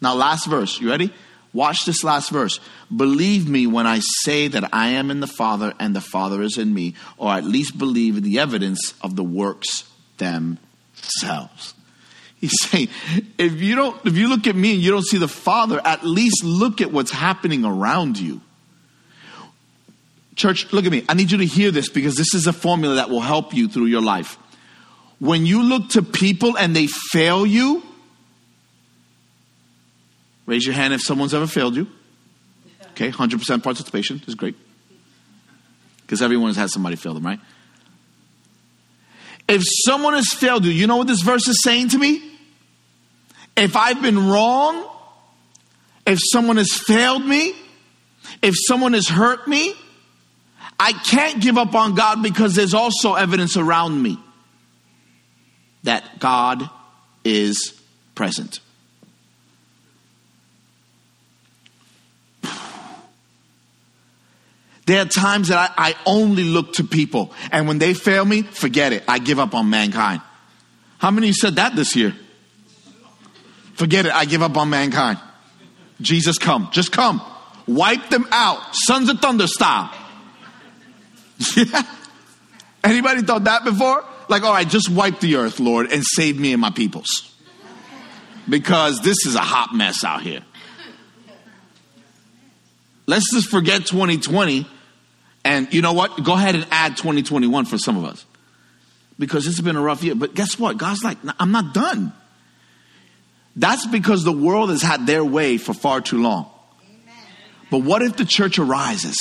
Now, 0.00 0.14
last 0.14 0.46
verse. 0.46 0.80
You 0.80 0.88
ready? 0.88 1.12
Watch 1.52 1.84
this 1.84 2.04
last 2.04 2.30
verse. 2.30 2.60
Believe 2.94 3.48
me 3.48 3.66
when 3.66 3.88
I 3.88 3.98
say 4.22 4.46
that 4.46 4.72
I 4.72 4.90
am 4.90 5.10
in 5.10 5.18
the 5.18 5.26
Father 5.26 5.74
and 5.80 5.96
the 5.96 6.00
Father 6.00 6.42
is 6.42 6.58
in 6.58 6.72
me, 6.72 6.94
or 7.16 7.32
at 7.32 7.42
least 7.42 7.76
believe 7.76 8.16
in 8.16 8.22
the 8.22 8.38
evidence 8.38 8.94
of 9.02 9.16
the 9.16 9.24
works 9.24 9.90
themselves. 10.18 11.74
He's 12.40 12.52
saying, 12.62 12.88
if 13.36 13.60
you 13.60 13.74
don't, 13.74 14.06
if 14.06 14.16
you 14.16 14.28
look 14.28 14.46
at 14.46 14.54
me 14.54 14.74
and 14.74 14.82
you 14.82 14.90
don't 14.90 15.04
see 15.04 15.18
the 15.18 15.28
Father, 15.28 15.80
at 15.84 16.04
least 16.04 16.44
look 16.44 16.80
at 16.80 16.92
what's 16.92 17.10
happening 17.10 17.64
around 17.64 18.18
you. 18.18 18.40
Church, 20.36 20.72
look 20.72 20.84
at 20.84 20.92
me. 20.92 21.04
I 21.08 21.14
need 21.14 21.32
you 21.32 21.38
to 21.38 21.46
hear 21.46 21.72
this 21.72 21.88
because 21.88 22.14
this 22.14 22.34
is 22.34 22.46
a 22.46 22.52
formula 22.52 22.94
that 22.96 23.10
will 23.10 23.20
help 23.20 23.54
you 23.54 23.68
through 23.68 23.86
your 23.86 24.02
life. 24.02 24.38
When 25.18 25.46
you 25.46 25.64
look 25.64 25.88
to 25.90 26.02
people 26.02 26.56
and 26.56 26.76
they 26.76 26.86
fail 26.86 27.44
you, 27.44 27.82
raise 30.46 30.64
your 30.64 30.76
hand 30.76 30.94
if 30.94 31.02
someone's 31.02 31.34
ever 31.34 31.48
failed 31.48 31.74
you. 31.74 31.88
Okay, 32.92 33.10
100% 33.10 33.62
participation 33.64 34.22
is 34.28 34.36
great. 34.36 34.54
Because 36.02 36.22
everyone 36.22 36.50
has 36.50 36.56
had 36.56 36.70
somebody 36.70 36.94
fail 36.94 37.14
them, 37.14 37.26
right? 37.26 37.40
If 39.48 39.62
someone 39.86 40.14
has 40.14 40.28
failed 40.32 40.64
you, 40.64 40.70
you 40.70 40.86
know 40.86 40.98
what 40.98 41.08
this 41.08 41.22
verse 41.22 41.48
is 41.48 41.62
saying 41.64 41.88
to 41.88 41.98
me? 41.98 42.27
If 43.58 43.74
I've 43.74 44.00
been 44.00 44.28
wrong, 44.28 44.88
if 46.06 46.20
someone 46.30 46.58
has 46.58 46.72
failed 46.72 47.24
me, 47.24 47.54
if 48.40 48.54
someone 48.56 48.92
has 48.92 49.08
hurt 49.08 49.48
me, 49.48 49.74
I 50.78 50.92
can't 50.92 51.42
give 51.42 51.58
up 51.58 51.74
on 51.74 51.96
God 51.96 52.22
because 52.22 52.54
there's 52.54 52.72
also 52.72 53.14
evidence 53.14 53.56
around 53.56 54.00
me 54.00 54.16
that 55.82 56.20
God 56.20 56.70
is 57.24 57.74
present. 58.14 58.60
There 64.86 65.02
are 65.02 65.04
times 65.04 65.48
that 65.48 65.74
I, 65.76 65.90
I, 65.90 65.94
only 66.06 66.44
look 66.44 66.74
to 66.74 66.84
people, 66.84 67.34
and 67.52 67.68
when 67.68 67.78
they 67.78 67.92
fail 67.92 68.24
me, 68.24 68.40
forget 68.42 68.94
it. 68.94 69.04
I 69.06 69.18
give 69.18 69.38
up 69.38 69.52
on 69.54 69.68
mankind. 69.68 70.22
How 70.96 71.10
many 71.10 71.32
said 71.32 71.56
that 71.56 71.76
this 71.76 71.94
year? 71.94 72.14
Forget 73.78 74.06
it. 74.06 74.12
I 74.12 74.24
give 74.24 74.42
up 74.42 74.56
on 74.56 74.70
mankind. 74.70 75.20
Jesus, 76.00 76.36
come. 76.36 76.68
Just 76.72 76.90
come. 76.90 77.22
Wipe 77.68 78.10
them 78.10 78.26
out. 78.32 78.74
Sons 78.74 79.08
of 79.08 79.20
Thunder 79.20 79.46
style. 79.46 79.90
Yeah. 81.56 81.82
Anybody 82.82 83.22
thought 83.22 83.44
that 83.44 83.62
before? 83.62 84.04
Like, 84.28 84.42
all 84.42 84.52
right, 84.52 84.68
just 84.68 84.90
wipe 84.90 85.20
the 85.20 85.36
earth, 85.36 85.60
Lord, 85.60 85.92
and 85.92 86.02
save 86.04 86.38
me 86.38 86.52
and 86.52 86.60
my 86.60 86.70
peoples. 86.70 87.32
Because 88.48 89.00
this 89.02 89.24
is 89.24 89.36
a 89.36 89.40
hot 89.40 89.72
mess 89.72 90.02
out 90.02 90.22
here. 90.22 90.40
Let's 93.06 93.32
just 93.32 93.48
forget 93.48 93.86
2020 93.86 94.66
and 95.44 95.72
you 95.72 95.80
know 95.80 95.92
what? 95.92 96.24
Go 96.24 96.34
ahead 96.34 96.56
and 96.56 96.66
add 96.72 96.96
2021 96.96 97.66
for 97.66 97.78
some 97.78 97.96
of 97.96 98.04
us. 98.04 98.24
Because 99.16 99.46
it's 99.46 99.60
been 99.60 99.76
a 99.76 99.80
rough 99.80 100.02
year. 100.02 100.16
But 100.16 100.34
guess 100.34 100.58
what? 100.58 100.76
God's 100.76 101.04
like, 101.04 101.18
I'm 101.38 101.52
not 101.52 101.72
done. 101.72 102.12
That's 103.58 103.86
because 103.88 104.22
the 104.22 104.32
world 104.32 104.70
has 104.70 104.82
had 104.82 105.04
their 105.04 105.24
way 105.24 105.58
for 105.58 105.74
far 105.74 106.00
too 106.00 106.22
long. 106.22 106.48
But 107.70 107.78
what 107.78 108.02
if 108.02 108.16
the 108.16 108.24
church 108.24 108.58
arises? 108.60 109.18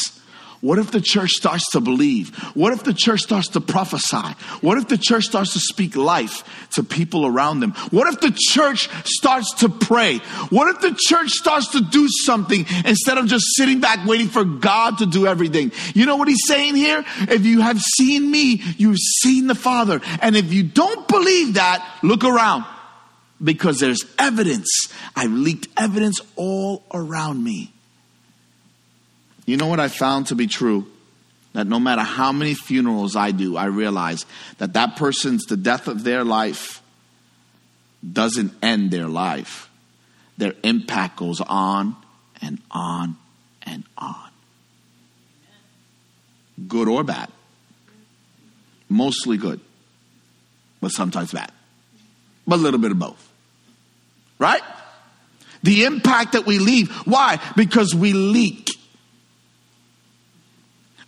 What 0.61 0.77
if 0.79 0.91
the 0.91 1.01
church 1.01 1.31
starts 1.31 1.71
to 1.71 1.81
believe? 1.81 2.35
What 2.55 2.71
if 2.71 2.83
the 2.83 2.93
church 2.93 3.21
starts 3.21 3.49
to 3.49 3.61
prophesy? 3.61 4.27
What 4.61 4.77
if 4.77 4.87
the 4.87 4.97
church 4.97 5.25
starts 5.25 5.53
to 5.53 5.59
speak 5.59 5.95
life 5.95 6.43
to 6.75 6.83
people 6.83 7.25
around 7.25 7.61
them? 7.61 7.71
What 7.89 8.11
if 8.13 8.21
the 8.21 8.35
church 8.35 8.89
starts 9.05 9.55
to 9.55 9.69
pray? 9.69 10.17
What 10.49 10.75
if 10.75 10.81
the 10.81 10.95
church 10.97 11.31
starts 11.31 11.69
to 11.69 11.81
do 11.81 12.07
something 12.07 12.65
instead 12.85 13.17
of 13.17 13.25
just 13.25 13.45
sitting 13.55 13.79
back 13.79 14.05
waiting 14.05 14.29
for 14.29 14.43
God 14.43 14.99
to 14.99 15.07
do 15.07 15.25
everything? 15.25 15.71
You 15.95 16.05
know 16.05 16.15
what 16.15 16.27
he's 16.27 16.45
saying 16.47 16.75
here? 16.75 17.03
If 17.21 17.45
you 17.45 17.61
have 17.61 17.79
seen 17.79 18.29
me, 18.29 18.61
you've 18.77 18.97
seen 18.97 19.47
the 19.47 19.55
Father. 19.55 19.99
And 20.21 20.35
if 20.35 20.53
you 20.53 20.63
don't 20.63 21.07
believe 21.07 21.55
that, 21.55 21.87
look 22.03 22.23
around 22.23 22.65
because 23.43 23.79
there's 23.79 24.03
evidence. 24.17 24.91
I've 25.15 25.31
leaked 25.31 25.67
evidence 25.77 26.21
all 26.35 26.83
around 26.93 27.43
me. 27.43 27.71
You 29.45 29.57
know 29.57 29.67
what 29.67 29.79
I 29.79 29.87
found 29.87 30.27
to 30.27 30.35
be 30.35 30.47
true? 30.47 30.87
That 31.53 31.67
no 31.67 31.79
matter 31.79 32.01
how 32.01 32.31
many 32.31 32.53
funerals 32.53 33.15
I 33.15 33.31
do, 33.31 33.57
I 33.57 33.65
realize 33.65 34.25
that 34.57 34.73
that 34.73 34.95
person's, 34.95 35.45
the 35.45 35.57
death 35.57 35.87
of 35.87 36.03
their 36.03 36.23
life 36.23 36.81
doesn't 38.13 38.53
end 38.61 38.91
their 38.91 39.07
life. 39.07 39.69
Their 40.37 40.53
impact 40.63 41.17
goes 41.17 41.41
on 41.41 41.95
and 42.41 42.59
on 42.69 43.17
and 43.63 43.83
on. 43.97 44.29
Good 46.67 46.87
or 46.87 47.03
bad. 47.03 47.29
Mostly 48.89 49.37
good, 49.37 49.59
but 50.81 50.89
sometimes 50.89 51.31
bad. 51.31 51.51
But 52.47 52.55
a 52.55 52.61
little 52.61 52.79
bit 52.79 52.91
of 52.91 52.99
both. 52.99 53.29
Right? 54.39 54.61
The 55.63 55.83
impact 55.83 56.33
that 56.33 56.45
we 56.45 56.59
leave. 56.59 56.91
Why? 57.05 57.39
Because 57.55 57.93
we 57.93 58.13
leak. 58.13 58.69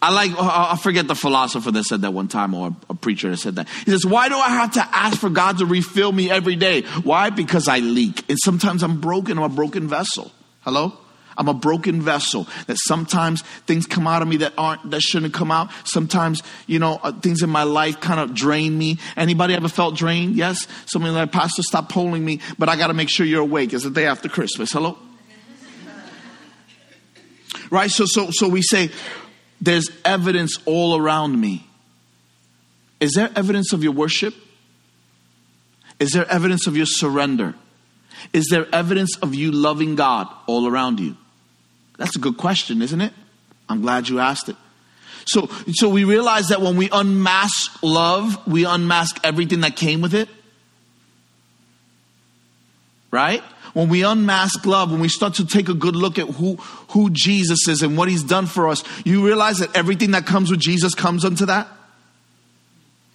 I 0.02 0.14
like, 0.14 0.32
oh, 0.32 0.68
I 0.72 0.78
forget 0.78 1.08
the 1.08 1.16
philosopher 1.16 1.72
that 1.72 1.84
said 1.84 2.02
that 2.02 2.14
one 2.14 2.30
time 2.30 2.54
or 2.54 2.76
a 2.90 2.94
preacher 2.94 3.30
that 3.30 3.38
said 3.38 3.56
that. 3.56 3.68
He 3.86 3.92
says, 3.92 4.06
why 4.06 4.30
do 4.30 4.36
I 4.36 4.50
have 4.50 4.74
to 4.74 4.82
ask 4.82 5.20
for 5.20 5.30
God 5.30 5.58
to 5.58 5.66
refill 5.66 6.12
me 6.12 6.32
every 6.32 6.56
day? 6.56 6.84
Why? 7.04 7.30
Because 7.30 7.68
I 7.68 7.80
leak. 7.80 8.30
And 8.30 8.38
sometimes 8.42 8.82
I'm 8.82 9.02
broken. 9.02 9.38
I'm 9.38 9.44
a 9.44 9.50
broken 9.50 9.88
vessel. 9.88 10.32
Hello? 10.62 10.98
I'm 11.40 11.48
a 11.48 11.54
broken 11.54 12.02
vessel 12.02 12.48
that 12.68 12.78
sometimes 12.78 13.42
things 13.66 13.86
come 13.86 14.06
out 14.06 14.22
of 14.22 14.28
me 14.28 14.38
that 14.38 14.54
aren't, 14.58 14.92
that 14.92 15.02
shouldn't 15.02 15.34
come 15.34 15.52
out. 15.52 15.70
Sometimes, 15.86 16.44
you 16.68 16.80
know, 16.80 17.00
uh, 17.02 17.14
things 17.14 17.42
in 17.42 17.50
my 17.50 17.64
life 17.64 18.02
kind 18.02 18.20
of 18.20 18.36
drain 18.36 18.78
me. 18.78 19.00
Anybody 19.16 19.54
ever 19.54 19.70
felt 19.70 19.96
drained? 19.96 20.36
Yes? 20.36 20.68
Somebody 20.86 21.14
like, 21.14 21.32
Pastor, 21.32 21.64
stop 21.64 21.88
pulling 21.88 22.26
me, 22.26 22.42
but 22.60 22.68
I 22.68 22.76
got 22.76 22.88
to 22.88 22.94
make 22.94 23.10
sure 23.10 23.26
you're 23.26 23.42
awake. 23.42 23.72
It's 23.72 23.86
the 23.86 23.90
day 23.90 24.06
after 24.06 24.28
Christmas. 24.28 24.74
Hello? 24.74 24.98
right? 27.72 27.90
So, 27.90 28.04
so, 28.06 28.32
so 28.32 28.50
we 28.50 28.62
say, 28.62 28.90
there's 29.62 29.90
evidence 30.04 30.58
all 30.66 30.98
around 30.98 31.40
me. 31.40 31.66
Is 33.00 33.14
there 33.14 33.30
evidence 33.34 33.72
of 33.72 33.82
your 33.82 33.94
worship? 33.94 34.36
Is 36.02 36.12
there 36.12 36.30
evidence 36.30 36.68
of 36.68 36.76
your 36.76 36.86
surrender? 36.86 37.56
Is 38.34 38.48
there 38.52 38.68
evidence 38.74 39.18
of 39.18 39.34
you 39.34 39.54
loving 39.54 39.96
God 39.96 40.28
all 40.48 40.68
around 40.68 41.00
you? 41.00 41.16
That's 42.00 42.16
a 42.16 42.20
good 42.20 42.38
question, 42.38 42.82
isn't 42.82 43.00
it? 43.00 43.14
I'm 43.70 43.82
glad 43.82 44.10
you 44.10 44.20
asked 44.20 44.50
it. 44.50 44.56
So, 45.26 45.48
so 45.74 45.90
we 45.90 46.06
realize 46.06 46.48
that 46.48 46.62
when 46.62 46.76
we 46.76 46.90
unmask 46.92 47.84
love, 47.84 48.48
we 48.48 48.66
unmask 48.66 49.20
everything 49.24 49.62
that 49.62 49.76
came 49.76 50.02
with 50.02 50.16
it. 50.16 50.28
Right? 53.12 53.44
when 53.74 53.90
we 53.90 54.04
unmask 54.04 54.66
love, 54.66 54.92
when 54.92 55.00
we 55.00 55.10
start 55.10 55.36
to 55.36 55.46
take 55.46 55.70
a 55.70 55.74
good 55.74 55.96
look 55.96 56.18
at 56.20 56.28
who, 56.28 56.56
who 56.90 57.10
Jesus 57.12 57.68
is 57.68 57.82
and 57.82 57.98
what 57.98 58.10
he's 58.10 58.24
done 58.24 58.46
for 58.46 58.68
us, 58.68 58.84
you 59.06 59.26
realize 59.26 59.60
that 59.60 59.76
everything 59.76 60.12
that 60.12 60.26
comes 60.26 60.52
with 60.52 60.60
Jesus 60.60 60.94
comes 60.94 61.26
unto 61.26 61.46
that? 61.46 61.68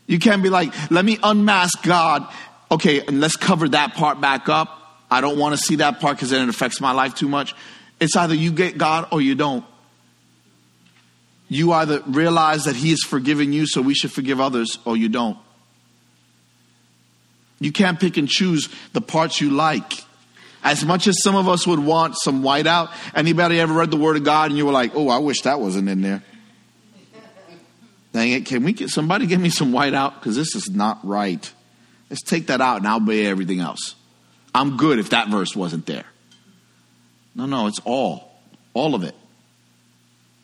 You 0.07 0.19
can't 0.19 0.43
be 0.43 0.51
like, 0.51 0.73
let 0.91 1.05
me 1.05 1.19
unmask 1.23 1.83
God. 1.83 2.31
Okay, 2.71 3.05
and 3.07 3.21
let's 3.21 3.37
cover 3.37 3.69
that 3.71 3.95
part 3.95 4.21
back 4.21 4.49
up. 4.49 4.81
I 5.11 5.21
don't 5.21 5.39
want 5.39 5.55
to 5.55 5.59
see 5.59 5.77
that 5.77 6.01
part 6.01 6.17
because 6.17 6.31
then 6.31 6.43
it 6.43 6.49
affects 6.49 6.81
my 6.81 6.93
life 6.93 7.15
too 7.15 7.29
much. 7.29 7.55
It's 8.01 8.17
either 8.17 8.35
you 8.35 8.53
get 8.53 8.79
God 8.79 9.09
or 9.13 9.21
you 9.21 9.35
don't. 9.35 9.65
You 11.49 11.73
either 11.73 12.01
realize 12.07 12.65
that 12.65 12.77
He 12.77 12.91
has 12.91 13.01
forgiven 13.03 13.53
you, 13.53 13.67
so 13.67 13.83
we 13.83 13.95
should 13.95 14.13
forgive 14.13 14.41
others, 14.41 14.79
or 14.85 14.97
you 14.97 15.09
don't. 15.09 15.39
You 17.61 17.73
can't 17.73 17.99
pick 17.99 18.17
and 18.17 18.29
choose 18.29 18.69
the 18.93 19.01
parts 19.01 19.41
you 19.41 19.51
like. 19.51 19.93
As 20.63 20.85
much 20.85 21.07
as 21.07 21.23
some 21.23 21.37
of 21.37 21.49
us 21.49 21.67
would 21.67 21.79
want 21.79 22.17
some 22.17 22.43
whiteout, 22.43 22.91
anybody 23.15 23.61
ever 23.61 23.75
read 23.75 23.91
the 23.91 23.97
Word 23.97 24.17
of 24.17 24.25
God 24.25 24.51
and 24.51 24.59
you 24.59 24.65
were 24.65 24.73
like, 24.73 24.93
oh, 24.95 25.09
I 25.09 25.19
wish 25.19 25.43
that 25.43 25.61
wasn't 25.61 25.89
in 25.89 26.01
there? 26.01 26.23
Dang 28.13 28.33
it, 28.33 28.47
can 28.47 28.65
we 28.65 28.73
get 28.73 28.91
somebody 28.91 29.27
give 29.27 29.41
me 29.41 29.51
some 29.51 29.73
whiteout? 29.73 30.15
Because 30.15 30.37
this 30.37 30.55
is 30.55 30.71
not 30.71 31.01
right. 31.05 31.53
Let's 32.09 32.23
take 32.23 32.47
that 32.47 32.61
out 32.61 32.79
and 32.79 32.89
I'll 32.89 32.97
obey 32.97 33.27
everything 33.27 33.61
else. 33.61 33.95
I'm 34.55 34.77
good 34.77 34.99
if 34.99 35.11
that 35.11 35.29
verse 35.29 35.55
wasn't 35.55 35.85
there. 35.87 36.05
No, 37.35 37.47
no, 37.47 37.67
it's 37.67 37.81
all. 37.85 38.31
All 38.75 38.95
of 38.95 39.03
it. 39.03 39.15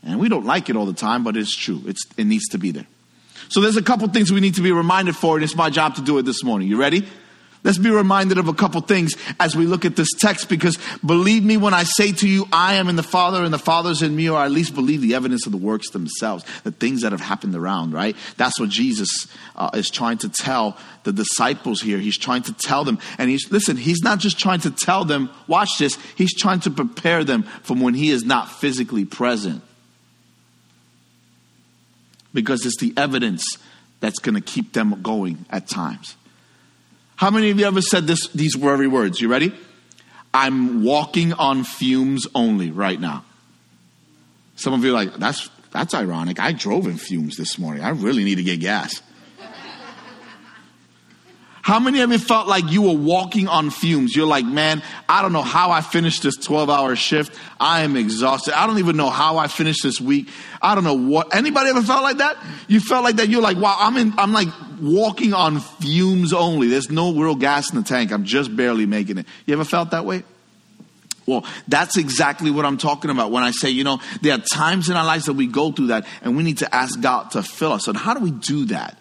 And 0.03 0.19
we 0.19 0.29
don't 0.29 0.47
like 0.47 0.71
it 0.71 0.77
all 0.77 0.87
the 0.87 0.93
time, 0.93 1.25
but 1.25 1.37
it's 1.37 1.55
true. 1.55 1.83
It's, 1.87 2.07
it 2.17 2.25
needs 2.25 2.49
to 2.49 2.59
be 2.59 2.71
there. 2.71 2.87
So 3.49 3.61
there's 3.61 3.77
a 3.77 3.83
couple 3.83 4.09
things 4.09 4.33
we 4.33 4.41
need 4.41 4.55
to 4.55 4.63
be 4.63 4.73
reminded 4.73 5.17
for, 5.17 5.37
and 5.37 5.45
it's 5.45 5.57
my 5.57 5.71
job 5.71 5.97
to 5.97 6.03
do 6.03 6.19
it 6.19 6.23
this 6.23 6.43
morning. 6.45 6.69
You 6.69 6.79
ready? 6.79 7.07
Let's 7.63 7.77
be 7.77 7.91
reminded 7.91 8.39
of 8.39 8.49
a 8.49 8.55
couple 8.55 8.81
things 8.81 9.13
as 9.39 9.55
we 9.55 9.67
look 9.67 9.85
at 9.85 9.95
this 9.95 10.09
text 10.19 10.49
because 10.49 10.79
believe 11.05 11.45
me 11.45 11.59
when 11.59 11.75
I 11.75 11.83
say 11.83 12.11
to 12.13 12.27
you, 12.27 12.47
I 12.51 12.75
am 12.75 12.89
in 12.89 12.97
the 12.97 13.03
Father 13.03 13.45
and 13.45 13.53
the 13.53 13.59
Father's 13.59 14.01
in 14.01 14.17
me, 14.17 14.31
or 14.31 14.39
at 14.39 14.51
least 14.51 14.75
believe 14.75 15.03
the 15.03 15.15
evidence 15.15 15.45
of 15.45 15.53
the 15.53 15.59
works 15.59 15.91
themselves, 15.91 16.45
the 16.65 16.73
things 16.73 17.03
that 17.03 17.13
have 17.13 17.21
happened 17.21 17.55
around, 17.55 17.93
right? 17.93 18.17
That's 18.39 18.59
what 18.59 18.71
Jesus 18.71 19.27
uh, 19.57 19.71
is 19.75 19.91
trying 19.91 20.17
to 20.19 20.31
tell 20.31 20.79
the 21.05 21.13
disciples 21.13 21.83
here. 21.83 21.99
He's 21.99 22.17
trying 22.17 22.43
to 22.45 22.55
tell 22.55 22.85
them. 22.85 22.99
And 23.19 23.29
he's, 23.29 23.51
listen, 23.53 23.77
he's 23.77 24.03
not 24.03 24.21
just 24.21 24.39
trying 24.39 24.61
to 24.61 24.71
tell 24.71 25.05
them, 25.05 25.29
watch 25.47 25.77
this, 25.79 25.99
he's 26.17 26.35
trying 26.35 26.61
to 26.61 26.71
prepare 26.71 27.25
them 27.25 27.43
from 27.63 27.81
when 27.83 27.93
he 27.93 28.11
is 28.11 28.25
not 28.25 28.51
physically 28.51 29.05
present. 29.05 29.63
Because 32.33 32.65
it's 32.65 32.79
the 32.79 32.95
evidence 32.97 33.45
that's 34.01 34.19
going 34.19 34.37
to 34.37 34.41
keep 34.41 34.73
them 34.73 35.03
going 35.03 35.45
at 35.51 35.69
times. 35.69 36.17
How 37.21 37.29
many 37.31 37.51
of 37.51 37.61
you 37.61 37.67
ever 37.67 37.83
said 37.83 38.07
this, 38.07 38.29
these 38.29 38.55
very 38.55 38.87
words? 38.87 39.21
You 39.21 39.29
ready? 39.29 39.53
I'm 40.33 40.83
walking 40.83 41.35
on 41.35 41.65
fumes 41.65 42.27
only 42.35 42.71
right 42.71 42.99
now. 42.99 43.27
Some 44.57 44.73
of 44.73 44.83
you 44.83 44.89
are 44.89 44.95
like, 44.95 45.17
that's, 45.17 45.51
that's 45.71 45.93
ironic. 45.93 46.41
I 46.41 46.53
drove 46.53 46.87
in 46.87 46.97
fumes 46.97 47.37
this 47.37 47.59
morning. 47.59 47.83
I 47.85 47.91
really 47.91 48.25
need 48.25 48.37
to 48.37 48.43
get 48.43 48.61
gas. 48.61 49.03
How 51.63 51.79
many 51.79 52.01
of 52.01 52.11
you 52.11 52.19
felt 52.19 52.49
like 52.49 52.71
you 52.71 52.83
were 52.83 52.97
walking 52.97 53.47
on 53.47 53.71
fumes? 53.71 54.17
You're 54.17 54.27
like, 54.27 54.47
man, 54.47 54.83
I 55.09 55.21
don't 55.21 55.33
know 55.33 55.43
how 55.43 55.71
I 55.71 55.83
finished 55.83 56.23
this 56.23 56.37
12 56.37 56.71
hour 56.71 56.97
shift. 56.97 57.39
I 57.59 57.83
am 57.83 57.97
exhausted. 57.97 58.59
I 58.59 58.67
don't 58.67 58.79
even 58.79 58.97
know 58.97 59.11
how 59.11 59.37
I 59.37 59.47
finished 59.47 59.83
this 59.83 60.01
week. 60.01 60.29
I 60.63 60.75
don't 60.75 60.85
know 60.85 60.95
what. 60.95 61.35
Anybody 61.35 61.71
ever 61.71 61.83
felt 61.83 62.03
like 62.03 62.19
that? 62.19 62.39
You 62.67 62.81
felt 62.81 63.05
like 63.05 63.17
that. 63.17 63.29
You're 63.29 63.43
like, 63.43 63.59
wow, 63.59 63.77
I'm 63.79 63.97
in, 63.99 64.15
I'm 64.19 64.33
like 64.33 64.49
walking 64.81 65.35
on 65.35 65.61
fumes 65.61 66.33
only. 66.33 66.69
There's 66.69 66.91
no 66.91 67.13
real 67.13 67.35
gas 67.35 67.71
in 67.71 67.79
the 67.79 67.85
tank. 67.85 68.11
I'm 68.11 68.25
just 68.25 68.57
barely 68.57 68.87
making 68.87 69.19
it. 69.19 69.27
You 69.45 69.55
ever 69.55 69.65
felt 69.65 69.91
that 69.91 70.07
way? 70.07 70.25
Well, 71.27 71.45
that's 71.69 71.97
exactly 71.99 72.51
what 72.51 72.65
I'm 72.65 72.79
talking 72.79 73.11
about 73.11 73.31
when 73.31 73.45
I 73.45 73.51
say, 73.51 73.71
you 73.71 73.85
know, 73.85 74.01
there 74.23 74.35
are 74.35 74.43
times 74.53 74.89
in 74.89 74.97
our 74.97 75.05
lives 75.05 75.27
that 75.27 75.35
we 75.35 75.47
go 75.47 75.71
through 75.71 75.89
that 75.89 76.07
and 76.23 76.37
we 76.37 76.43
need 76.43 76.59
to 76.59 76.75
ask 76.75 77.01
God 77.01 77.33
to 77.33 77.43
fill 77.43 77.73
us. 77.73 77.87
And 77.87 77.97
how 77.97 78.15
do 78.15 78.21
we 78.21 78.31
do 78.31 78.65
that? 78.67 79.00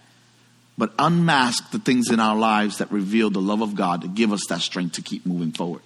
But 0.79 0.93
unmask 0.97 1.71
the 1.71 1.77
things 1.77 2.09
in 2.09 2.21
our 2.21 2.37
lives 2.37 2.77
that 2.77 2.89
reveal 2.89 3.29
the 3.29 3.41
love 3.41 3.61
of 3.61 3.75
God 3.75 4.01
to 4.03 4.07
give 4.07 4.31
us 4.31 4.45
that 4.47 4.61
strength 4.61 4.93
to 4.93 5.01
keep 5.01 5.25
moving 5.25 5.51
forward. 5.51 5.81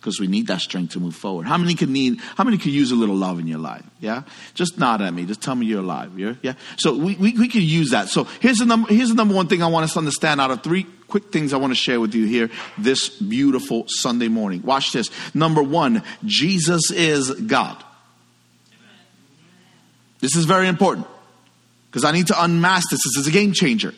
Because 0.00 0.18
we 0.18 0.26
need 0.26 0.48
that 0.48 0.60
strength 0.60 0.94
to 0.94 1.00
move 1.00 1.14
forward. 1.14 1.46
How 1.46 1.56
many 1.56 1.76
can 1.76 1.92
need, 1.92 2.18
how 2.36 2.42
many 2.42 2.58
could 2.58 2.72
use 2.72 2.90
a 2.90 2.96
little 2.96 3.14
love 3.14 3.38
in 3.38 3.46
your 3.46 3.60
life? 3.60 3.84
Yeah? 4.00 4.24
Just 4.54 4.80
nod 4.80 5.00
at 5.00 5.14
me. 5.14 5.26
Just 5.26 5.42
tell 5.42 5.54
me 5.54 5.66
you're 5.66 5.78
alive. 5.78 6.18
Yeah? 6.18 6.34
yeah? 6.42 6.54
So 6.76 6.92
we, 6.98 7.14
we, 7.14 7.38
we 7.38 7.46
can 7.46 7.62
use 7.62 7.92
that. 7.92 8.08
So 8.08 8.24
here's 8.40 8.58
the 8.58 8.66
number, 8.66 8.92
here's 8.92 9.10
the 9.10 9.14
number 9.14 9.32
one 9.32 9.46
thing 9.46 9.62
I 9.62 9.68
want 9.68 9.84
us 9.84 9.92
to 9.92 10.00
understand 10.00 10.40
out 10.40 10.50
of 10.50 10.64
three 10.64 10.88
quick 11.06 11.30
things 11.30 11.52
I 11.52 11.58
want 11.58 11.70
to 11.70 11.76
share 11.76 12.00
with 12.00 12.12
you 12.16 12.26
here 12.26 12.50
this 12.76 13.10
beautiful 13.10 13.84
Sunday 13.86 14.26
morning. 14.26 14.62
Watch 14.62 14.90
this. 14.90 15.08
Number 15.34 15.62
one, 15.62 16.02
Jesus 16.24 16.90
is 16.90 17.30
God. 17.30 17.76
This 20.18 20.34
is 20.34 20.46
very 20.46 20.66
important 20.66 21.06
because 21.92 22.02
I 22.02 22.10
need 22.10 22.26
to 22.26 22.42
unmask 22.42 22.90
this. 22.90 23.04
This 23.04 23.18
is 23.18 23.28
a 23.28 23.30
game 23.30 23.52
changer. 23.52 23.94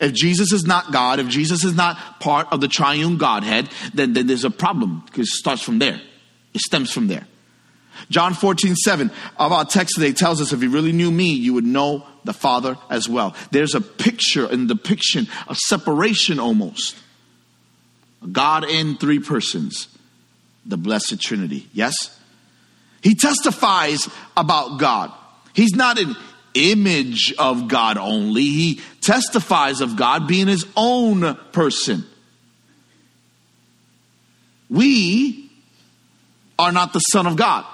If 0.00 0.12
Jesus 0.12 0.52
is 0.52 0.64
not 0.64 0.92
God, 0.92 1.20
if 1.20 1.28
Jesus 1.28 1.64
is 1.64 1.74
not 1.74 2.20
part 2.20 2.48
of 2.52 2.60
the 2.60 2.68
triune 2.68 3.16
Godhead, 3.16 3.68
then, 3.92 4.12
then 4.12 4.26
there's 4.26 4.44
a 4.44 4.50
problem 4.50 5.02
because 5.06 5.28
it 5.28 5.34
starts 5.34 5.62
from 5.62 5.78
there. 5.78 6.00
It 6.52 6.60
stems 6.60 6.90
from 6.90 7.08
there. 7.08 7.26
John 8.10 8.34
14, 8.34 8.74
7 8.74 9.10
of 9.36 9.52
our 9.52 9.64
text 9.64 9.94
today 9.94 10.12
tells 10.12 10.40
us 10.40 10.52
if 10.52 10.62
you 10.62 10.70
really 10.70 10.92
knew 10.92 11.10
me, 11.10 11.32
you 11.32 11.54
would 11.54 11.64
know 11.64 12.06
the 12.24 12.32
Father 12.32 12.76
as 12.90 13.08
well. 13.08 13.34
There's 13.50 13.74
a 13.74 13.80
picture 13.80 14.46
and 14.46 14.68
depiction 14.68 15.28
of 15.46 15.56
separation 15.56 16.40
almost. 16.40 16.96
God 18.30 18.64
in 18.64 18.96
three 18.96 19.20
persons, 19.20 19.88
the 20.64 20.76
blessed 20.76 21.20
Trinity. 21.20 21.68
Yes? 21.72 22.18
He 23.02 23.14
testifies 23.14 24.08
about 24.36 24.80
God. 24.80 25.12
He's 25.54 25.74
not 25.74 25.98
an 25.98 26.16
image 26.54 27.34
of 27.38 27.68
God 27.68 27.98
only. 27.98 28.44
He 28.44 28.80
testifies 29.04 29.80
of 29.80 29.96
God 29.96 30.26
being 30.26 30.46
his 30.46 30.66
own 30.76 31.34
person. 31.52 32.04
We 34.68 35.50
are 36.58 36.72
not 36.72 36.92
the 36.92 37.00
Son 37.00 37.26
of 37.26 37.36
God. 37.36 37.64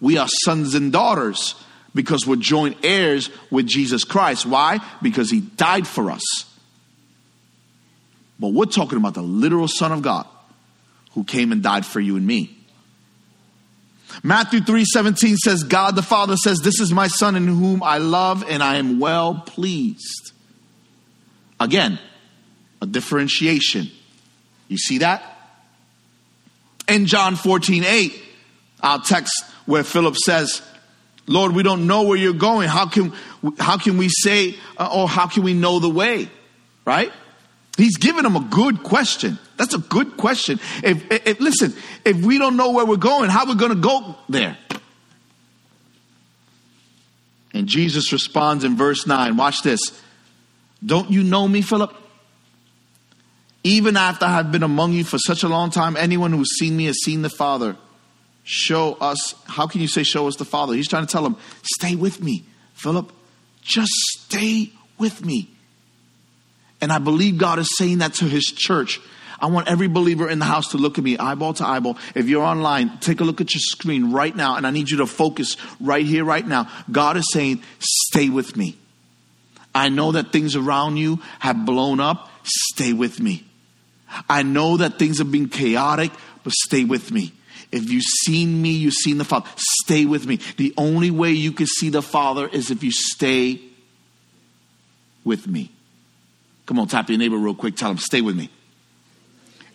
We 0.00 0.18
are 0.18 0.28
sons 0.28 0.74
and 0.74 0.92
daughters 0.92 1.54
because 1.94 2.26
we're 2.26 2.36
joint 2.36 2.76
heirs 2.84 3.30
with 3.50 3.66
Jesus 3.66 4.04
Christ. 4.04 4.46
Why? 4.46 4.80
Because 5.00 5.30
he 5.30 5.40
died 5.40 5.86
for 5.86 6.10
us. 6.10 6.22
But 8.38 8.48
we're 8.48 8.66
talking 8.66 8.98
about 8.98 9.14
the 9.14 9.22
literal 9.22 9.68
Son 9.68 9.92
of 9.92 10.02
God 10.02 10.26
who 11.12 11.24
came 11.24 11.52
and 11.52 11.62
died 11.62 11.86
for 11.86 12.00
you 12.00 12.16
and 12.16 12.26
me. 12.26 12.56
Matthew 14.22 14.60
3:17 14.60 15.36
says 15.36 15.64
God 15.64 15.96
the 15.96 16.02
Father 16.02 16.36
says 16.36 16.60
this 16.60 16.80
is 16.80 16.92
my 16.92 17.08
son 17.08 17.36
in 17.36 17.46
whom 17.46 17.82
I 17.82 17.98
love 17.98 18.44
and 18.48 18.62
I 18.62 18.76
am 18.76 18.98
well 18.98 19.34
pleased. 19.46 20.32
Again, 21.58 21.98
a 22.80 22.86
differentiation. 22.86 23.90
You 24.68 24.76
see 24.76 24.98
that? 24.98 25.22
In 26.88 27.06
John 27.06 27.36
14:8, 27.36 28.14
our 28.82 29.00
text 29.00 29.32
where 29.64 29.82
Philip 29.82 30.16
says, 30.16 30.62
"Lord, 31.26 31.52
we 31.52 31.62
don't 31.62 31.86
know 31.86 32.02
where 32.02 32.18
you're 32.18 32.32
going. 32.32 32.68
How 32.68 32.86
can 32.86 33.12
how 33.58 33.78
can 33.78 33.98
we 33.98 34.08
say 34.08 34.56
uh, 34.76 34.88
or 34.92 35.08
how 35.08 35.26
can 35.26 35.42
we 35.42 35.54
know 35.54 35.80
the 35.80 35.88
way?" 35.88 36.30
Right? 36.84 37.12
He's 37.76 37.96
giving 37.98 38.24
him 38.24 38.36
a 38.36 38.40
good 38.40 38.82
question. 38.82 39.38
That's 39.56 39.74
a 39.74 39.78
good 39.78 40.16
question. 40.16 40.60
If, 40.82 41.10
if, 41.10 41.40
listen, 41.40 41.74
if 42.04 42.16
we 42.24 42.38
don't 42.38 42.56
know 42.56 42.70
where 42.70 42.86
we're 42.86 42.96
going, 42.96 43.28
how 43.28 43.40
are 43.40 43.48
we 43.48 43.54
going 43.54 43.74
to 43.74 43.80
go 43.80 44.16
there? 44.28 44.56
And 47.52 47.66
Jesus 47.66 48.12
responds 48.12 48.64
in 48.64 48.76
verse 48.76 49.06
9. 49.06 49.36
Watch 49.36 49.62
this. 49.62 49.80
Don't 50.86 51.10
you 51.10 51.24
know 51.24 51.48
me, 51.48 51.62
Philip? 51.62 51.94
Even 53.64 53.96
after 53.96 54.24
I 54.24 54.34
have 54.34 54.52
been 54.52 54.62
among 54.62 54.92
you 54.92 55.02
for 55.02 55.18
such 55.18 55.42
a 55.42 55.48
long 55.48 55.70
time, 55.70 55.96
anyone 55.96 56.32
who's 56.32 56.56
seen 56.56 56.76
me 56.76 56.84
has 56.84 57.02
seen 57.02 57.22
the 57.22 57.28
Father. 57.28 57.76
Show 58.44 58.94
us, 59.00 59.34
how 59.46 59.66
can 59.66 59.80
you 59.80 59.88
say, 59.88 60.04
show 60.04 60.28
us 60.28 60.36
the 60.36 60.44
Father? 60.44 60.74
He's 60.74 60.86
trying 60.86 61.04
to 61.04 61.10
tell 61.10 61.26
him, 61.26 61.36
stay 61.74 61.96
with 61.96 62.22
me, 62.22 62.44
Philip. 62.74 63.10
Just 63.62 63.90
stay 63.90 64.70
with 64.96 65.24
me. 65.24 65.50
And 66.80 66.92
I 66.92 66.98
believe 66.98 67.38
God 67.38 67.58
is 67.58 67.76
saying 67.76 67.98
that 67.98 68.14
to 68.14 68.26
his 68.26 68.44
church. 68.44 69.00
I 69.40 69.46
want 69.46 69.66
every 69.66 69.88
believer 69.88 70.30
in 70.30 70.38
the 70.38 70.44
house 70.44 70.68
to 70.68 70.78
look 70.78 70.98
at 70.98 71.04
me 71.04 71.18
eyeball 71.18 71.54
to 71.54 71.66
eyeball. 71.66 71.98
If 72.14 72.28
you're 72.28 72.44
online, 72.44 72.98
take 72.98 73.20
a 73.20 73.24
look 73.24 73.40
at 73.40 73.52
your 73.52 73.60
screen 73.60 74.12
right 74.12 74.34
now, 74.34 74.56
and 74.56 74.64
I 74.64 74.70
need 74.70 74.90
you 74.90 74.98
to 74.98 75.06
focus 75.06 75.56
right 75.80 76.06
here, 76.06 76.24
right 76.24 76.46
now. 76.46 76.70
God 76.90 77.16
is 77.16 77.26
saying, 77.32 77.62
Stay 77.80 78.28
with 78.28 78.56
me. 78.56 78.78
I 79.76 79.90
know 79.90 80.12
that 80.12 80.32
things 80.32 80.56
around 80.56 80.96
you 80.96 81.20
have 81.38 81.66
blown 81.66 82.00
up. 82.00 82.30
Stay 82.44 82.94
with 82.94 83.20
me. 83.20 83.44
I 84.26 84.42
know 84.42 84.78
that 84.78 84.98
things 84.98 85.18
have 85.18 85.30
been 85.30 85.50
chaotic, 85.50 86.12
but 86.42 86.54
stay 86.54 86.84
with 86.84 87.12
me. 87.12 87.34
If 87.70 87.90
you've 87.90 88.02
seen 88.02 88.62
me, 88.62 88.70
you've 88.70 88.94
seen 88.94 89.18
the 89.18 89.24
Father. 89.24 89.46
Stay 89.56 90.06
with 90.06 90.26
me. 90.26 90.38
The 90.56 90.72
only 90.78 91.10
way 91.10 91.32
you 91.32 91.52
can 91.52 91.66
see 91.66 91.90
the 91.90 92.00
Father 92.00 92.48
is 92.48 92.70
if 92.70 92.82
you 92.82 92.90
stay 92.90 93.60
with 95.24 95.46
me. 95.46 95.70
Come 96.64 96.78
on, 96.78 96.88
tap 96.88 97.10
your 97.10 97.18
neighbor 97.18 97.36
real 97.36 97.54
quick. 97.54 97.76
Tell 97.76 97.90
him, 97.90 97.98
stay 97.98 98.22
with 98.22 98.34
me. 98.34 98.48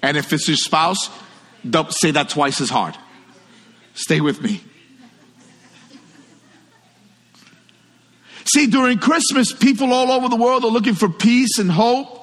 And 0.01 0.17
if 0.17 0.33
it's 0.33 0.47
your 0.47 0.57
spouse, 0.57 1.11
don't 1.69 1.93
say 1.93 2.09
that 2.09 2.29
twice 2.29 2.59
as 2.59 2.71
hard. 2.71 2.97
Stay 3.93 4.19
with 4.19 4.41
me. 4.41 4.63
See, 8.45 8.67
during 8.67 8.97
Christmas, 8.99 9.53
people 9.53 9.93
all 9.93 10.11
over 10.11 10.29
the 10.29 10.35
world 10.35 10.63
are 10.63 10.71
looking 10.71 10.95
for 10.95 11.09
peace 11.09 11.59
and 11.59 11.71
hope. 11.71 12.17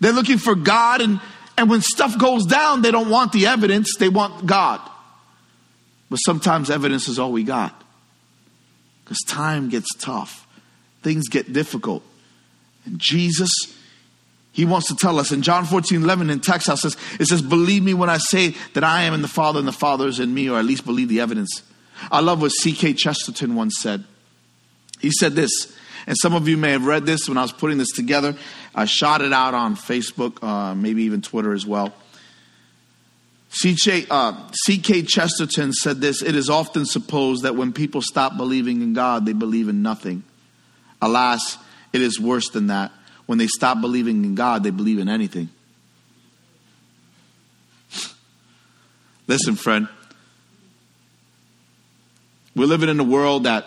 They're 0.00 0.12
looking 0.12 0.38
for 0.38 0.54
God, 0.54 1.00
and, 1.00 1.20
and 1.56 1.70
when 1.70 1.80
stuff 1.80 2.18
goes 2.18 2.44
down, 2.46 2.82
they 2.82 2.90
don't 2.90 3.08
want 3.08 3.32
the 3.32 3.46
evidence, 3.46 3.96
they 3.98 4.08
want 4.08 4.46
God. 4.46 4.80
But 6.10 6.16
sometimes 6.16 6.70
evidence 6.70 7.08
is 7.08 7.18
all 7.18 7.32
we 7.32 7.44
got. 7.44 7.82
Because 9.04 9.18
time 9.26 9.68
gets 9.68 9.94
tough, 9.98 10.46
things 11.02 11.28
get 11.28 11.52
difficult. 11.52 12.02
And 12.84 12.98
Jesus 12.98 13.50
he 14.56 14.64
wants 14.64 14.88
to 14.88 14.96
tell 14.96 15.18
us 15.18 15.32
in 15.32 15.42
John 15.42 15.66
14, 15.66 16.02
11 16.02 16.30
in 16.30 16.40
text 16.40 16.68
house 16.68 16.80
says, 16.80 16.96
it 17.20 17.26
says, 17.26 17.42
believe 17.42 17.82
me 17.82 17.92
when 17.92 18.08
I 18.08 18.16
say 18.16 18.54
that 18.72 18.82
I 18.82 19.02
am 19.02 19.12
in 19.12 19.20
the 19.20 19.28
Father 19.28 19.58
and 19.58 19.68
the 19.68 19.72
Father 19.72 20.08
is 20.08 20.18
in 20.18 20.32
me, 20.32 20.48
or 20.48 20.58
at 20.58 20.64
least 20.64 20.86
believe 20.86 21.10
the 21.10 21.20
evidence. 21.20 21.62
I 22.10 22.20
love 22.20 22.40
what 22.40 22.52
G.K. 22.62 22.94
Chesterton 22.94 23.54
once 23.54 23.74
said. 23.78 24.04
He 25.00 25.10
said 25.10 25.32
this, 25.32 25.76
and 26.06 26.16
some 26.20 26.34
of 26.34 26.48
you 26.48 26.56
may 26.56 26.70
have 26.70 26.86
read 26.86 27.06
this 27.06 27.28
when 27.28 27.36
I 27.36 27.42
was 27.42 27.52
putting 27.52 27.78
this 27.78 27.92
together. 27.92 28.36
I 28.74 28.84
shot 28.84 29.22
it 29.22 29.32
out 29.32 29.54
on 29.54 29.76
Facebook, 29.76 30.42
uh, 30.42 30.74
maybe 30.74 31.02
even 31.04 31.22
Twitter 31.22 31.52
as 31.52 31.66
well. 31.66 31.92
G.K. 33.50 34.06
Uh, 34.10 34.50
Chesterton 35.06 35.72
said 35.72 36.00
this 36.00 36.22
It 36.22 36.36
is 36.36 36.50
often 36.50 36.84
supposed 36.84 37.44
that 37.44 37.56
when 37.56 37.72
people 37.72 38.02
stop 38.02 38.36
believing 38.36 38.82
in 38.82 38.92
God, 38.92 39.24
they 39.24 39.32
believe 39.32 39.68
in 39.68 39.82
nothing. 39.82 40.24
Alas, 41.00 41.58
it 41.92 42.02
is 42.02 42.20
worse 42.20 42.50
than 42.50 42.68
that 42.68 42.92
when 43.26 43.38
they 43.38 43.48
stop 43.48 43.80
believing 43.80 44.24
in 44.24 44.34
God, 44.34 44.62
they 44.62 44.70
believe 44.70 44.98
in 44.98 45.08
anything. 45.08 45.50
Listen, 49.26 49.56
friend. 49.56 49.88
We're 52.54 52.66
living 52.66 52.88
in 52.88 52.98
a 53.00 53.04
world 53.04 53.44
that 53.44 53.66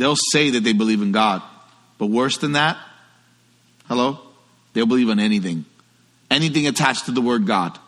they'll 0.00 0.16
say 0.32 0.50
that 0.50 0.64
they 0.64 0.72
believe 0.72 1.02
in 1.02 1.12
God, 1.12 1.42
but 1.98 2.06
worse 2.06 2.38
than 2.38 2.52
that, 2.52 2.78
hello? 3.88 4.20
They'll 4.72 4.86
believe 4.86 5.08
in 5.08 5.18
anything. 5.18 5.64
Anything 6.30 6.66
attached 6.66 7.06
to 7.06 7.12
the 7.12 7.20
word 7.20 7.46
God. 7.46 7.78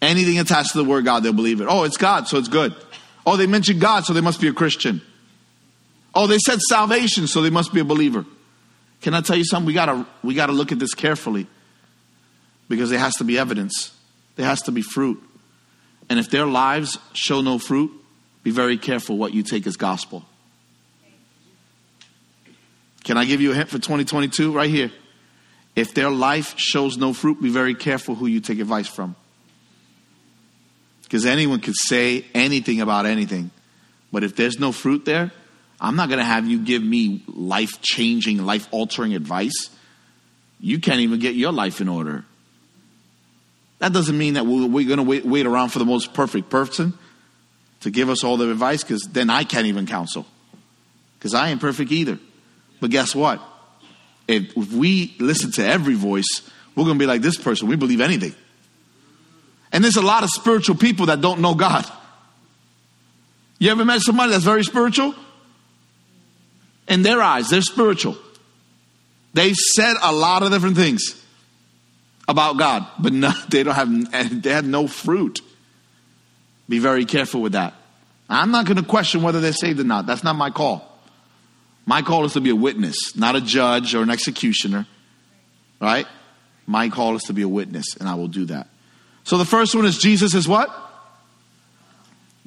Anything 0.00 0.38
attached 0.38 0.72
to 0.72 0.78
the 0.78 0.84
word 0.84 1.04
God, 1.04 1.22
they'll 1.22 1.32
believe 1.32 1.60
it. 1.60 1.66
Oh, 1.68 1.84
it's 1.84 1.96
God, 1.96 2.28
so 2.28 2.38
it's 2.38 2.48
good. 2.48 2.74
Oh, 3.26 3.36
they 3.36 3.46
mentioned 3.46 3.80
God, 3.80 4.04
so 4.04 4.12
they 4.12 4.20
must 4.20 4.40
be 4.40 4.48
a 4.48 4.52
Christian. 4.52 5.00
Oh, 6.14 6.26
they 6.26 6.38
said 6.38 6.60
salvation, 6.60 7.26
so 7.26 7.42
they 7.42 7.50
must 7.50 7.72
be 7.72 7.80
a 7.80 7.84
believer. 7.84 8.24
Can 9.00 9.14
I 9.14 9.20
tell 9.20 9.36
you 9.36 9.44
something? 9.44 9.66
We 9.66 9.72
gotta 9.72 10.06
we 10.22 10.34
gotta 10.34 10.52
look 10.52 10.72
at 10.72 10.78
this 10.78 10.94
carefully. 10.94 11.46
because 12.68 12.88
there 12.88 12.98
has 12.98 13.14
to 13.14 13.24
be 13.24 13.38
evidence, 13.38 13.94
there 14.36 14.46
has 14.46 14.62
to 14.62 14.72
be 14.72 14.80
fruit. 14.80 15.22
And 16.08 16.18
if 16.18 16.30
their 16.30 16.46
lives 16.46 16.98
show 17.12 17.42
no 17.42 17.58
fruit, 17.58 17.90
be 18.42 18.50
very 18.50 18.78
careful 18.78 19.18
what 19.18 19.34
you 19.34 19.42
take 19.42 19.66
as 19.66 19.76
gospel. 19.76 20.24
Can 23.04 23.16
I 23.16 23.24
give 23.24 23.40
you 23.40 23.52
a 23.52 23.54
hint 23.54 23.68
for 23.68 23.78
2022 23.78 24.52
right 24.52 24.70
here? 24.70 24.90
If 25.74 25.94
their 25.94 26.10
life 26.10 26.58
shows 26.58 26.96
no 26.96 27.12
fruit, 27.12 27.40
be 27.40 27.50
very 27.50 27.74
careful 27.74 28.14
who 28.14 28.26
you 28.26 28.40
take 28.40 28.58
advice 28.58 28.86
from. 28.86 29.16
Because 31.02 31.26
anyone 31.26 31.60
could 31.60 31.76
say 31.76 32.24
anything 32.34 32.80
about 32.80 33.06
anything. 33.06 33.50
But 34.12 34.24
if 34.24 34.36
there's 34.36 34.58
no 34.58 34.72
fruit 34.72 35.04
there, 35.04 35.32
I'm 35.80 35.96
not 35.96 36.08
going 36.08 36.18
to 36.18 36.24
have 36.24 36.46
you 36.46 36.62
give 36.62 36.82
me 36.82 37.22
life 37.26 37.80
changing, 37.82 38.44
life 38.44 38.68
altering 38.70 39.14
advice. 39.14 39.70
You 40.60 40.78
can't 40.78 41.00
even 41.00 41.18
get 41.18 41.34
your 41.34 41.52
life 41.52 41.80
in 41.80 41.88
order. 41.88 42.24
That 43.78 43.92
doesn't 43.92 44.16
mean 44.16 44.34
that 44.34 44.46
we're 44.46 44.68
going 44.84 44.98
to 44.98 45.02
wait, 45.02 45.26
wait 45.26 45.44
around 45.44 45.70
for 45.70 45.80
the 45.80 45.84
most 45.84 46.14
perfect 46.14 46.50
person 46.50 46.96
to 47.80 47.90
give 47.90 48.08
us 48.08 48.22
all 48.22 48.36
the 48.36 48.48
advice 48.48 48.84
because 48.84 49.02
then 49.10 49.28
I 49.28 49.42
can't 49.42 49.66
even 49.66 49.86
counsel 49.86 50.24
because 51.18 51.34
I 51.34 51.48
ain't 51.48 51.60
perfect 51.60 51.90
either. 51.90 52.18
But 52.82 52.90
guess 52.90 53.14
what? 53.14 53.40
If, 54.26 54.56
if 54.56 54.72
we 54.72 55.14
listen 55.20 55.52
to 55.52 55.64
every 55.64 55.94
voice, 55.94 56.50
we're 56.74 56.82
going 56.82 56.98
to 56.98 57.02
be 57.02 57.06
like 57.06 57.22
this 57.22 57.36
person. 57.36 57.68
We 57.68 57.76
believe 57.76 58.00
anything. 58.00 58.34
And 59.70 59.84
there's 59.84 59.96
a 59.96 60.02
lot 60.02 60.24
of 60.24 60.30
spiritual 60.30 60.74
people 60.74 61.06
that 61.06 61.20
don't 61.20 61.40
know 61.40 61.54
God. 61.54 61.86
You 63.60 63.70
ever 63.70 63.84
met 63.84 64.00
somebody 64.00 64.32
that's 64.32 64.42
very 64.42 64.64
spiritual? 64.64 65.14
In 66.88 67.02
their 67.02 67.22
eyes, 67.22 67.50
they're 67.50 67.62
spiritual. 67.62 68.16
They 69.32 69.54
said 69.54 69.94
a 70.02 70.12
lot 70.12 70.42
of 70.42 70.50
different 70.50 70.74
things 70.74 71.22
about 72.26 72.58
God, 72.58 72.84
but 72.98 73.12
no, 73.12 73.30
they 73.48 73.62
don't 73.62 73.76
have 73.76 74.42
they 74.42 74.50
have 74.50 74.66
no 74.66 74.88
fruit. 74.88 75.40
Be 76.68 76.80
very 76.80 77.04
careful 77.04 77.42
with 77.42 77.52
that. 77.52 77.74
I'm 78.28 78.50
not 78.50 78.66
going 78.66 78.78
to 78.78 78.82
question 78.82 79.22
whether 79.22 79.40
they're 79.40 79.52
saved 79.52 79.78
or 79.78 79.84
not. 79.84 80.06
That's 80.06 80.24
not 80.24 80.34
my 80.34 80.50
call. 80.50 80.91
My 81.84 82.02
call 82.02 82.24
is 82.24 82.34
to 82.34 82.40
be 82.40 82.50
a 82.50 82.56
witness, 82.56 83.16
not 83.16 83.36
a 83.36 83.40
judge 83.40 83.94
or 83.94 84.02
an 84.02 84.10
executioner. 84.10 84.86
Right? 85.80 86.06
My 86.66 86.88
call 86.88 87.16
is 87.16 87.22
to 87.24 87.32
be 87.32 87.42
a 87.42 87.48
witness, 87.48 87.96
and 87.98 88.08
I 88.08 88.14
will 88.14 88.28
do 88.28 88.44
that. 88.46 88.68
So 89.24 89.38
the 89.38 89.44
first 89.44 89.74
one 89.74 89.84
is 89.84 89.98
Jesus 89.98 90.34
is 90.34 90.46
what? 90.46 90.70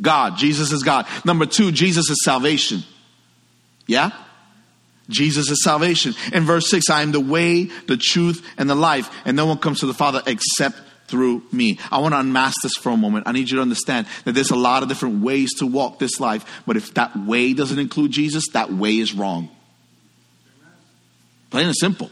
God. 0.01 0.37
Jesus 0.37 0.71
is 0.71 0.83
God. 0.83 1.05
Number 1.23 1.45
two, 1.45 1.71
Jesus 1.71 2.09
is 2.09 2.17
salvation. 2.23 2.83
Yeah? 3.87 4.11
Jesus 5.09 5.49
is 5.49 5.63
salvation. 5.63 6.13
In 6.33 6.43
verse 6.43 6.69
6, 6.69 6.89
I 6.89 7.01
am 7.01 7.11
the 7.11 7.19
way, 7.19 7.65
the 7.87 7.97
truth, 7.97 8.45
and 8.57 8.69
the 8.69 8.75
life, 8.75 9.09
and 9.25 9.37
no 9.37 9.45
one 9.45 9.57
comes 9.57 9.81
to 9.81 9.85
the 9.85 9.93
Father 9.93 10.21
except 10.25 10.77
through 11.07 11.43
me. 11.51 11.79
I 11.91 11.99
want 11.99 12.13
to 12.13 12.19
unmask 12.19 12.61
this 12.63 12.73
for 12.73 12.91
a 12.91 12.97
moment. 12.97 13.27
I 13.27 13.31
need 13.31 13.49
you 13.49 13.57
to 13.57 13.61
understand 13.61 14.07
that 14.23 14.33
there's 14.33 14.51
a 14.51 14.55
lot 14.55 14.83
of 14.83 14.89
different 14.89 15.23
ways 15.23 15.53
to 15.59 15.65
walk 15.65 15.99
this 15.99 16.19
life, 16.19 16.63
but 16.65 16.77
if 16.77 16.93
that 16.95 17.15
way 17.15 17.53
doesn't 17.53 17.79
include 17.79 18.11
Jesus, 18.11 18.47
that 18.53 18.71
way 18.71 18.97
is 18.97 19.13
wrong. 19.13 19.49
Plain 21.49 21.67
and 21.67 21.75
simple. 21.75 22.09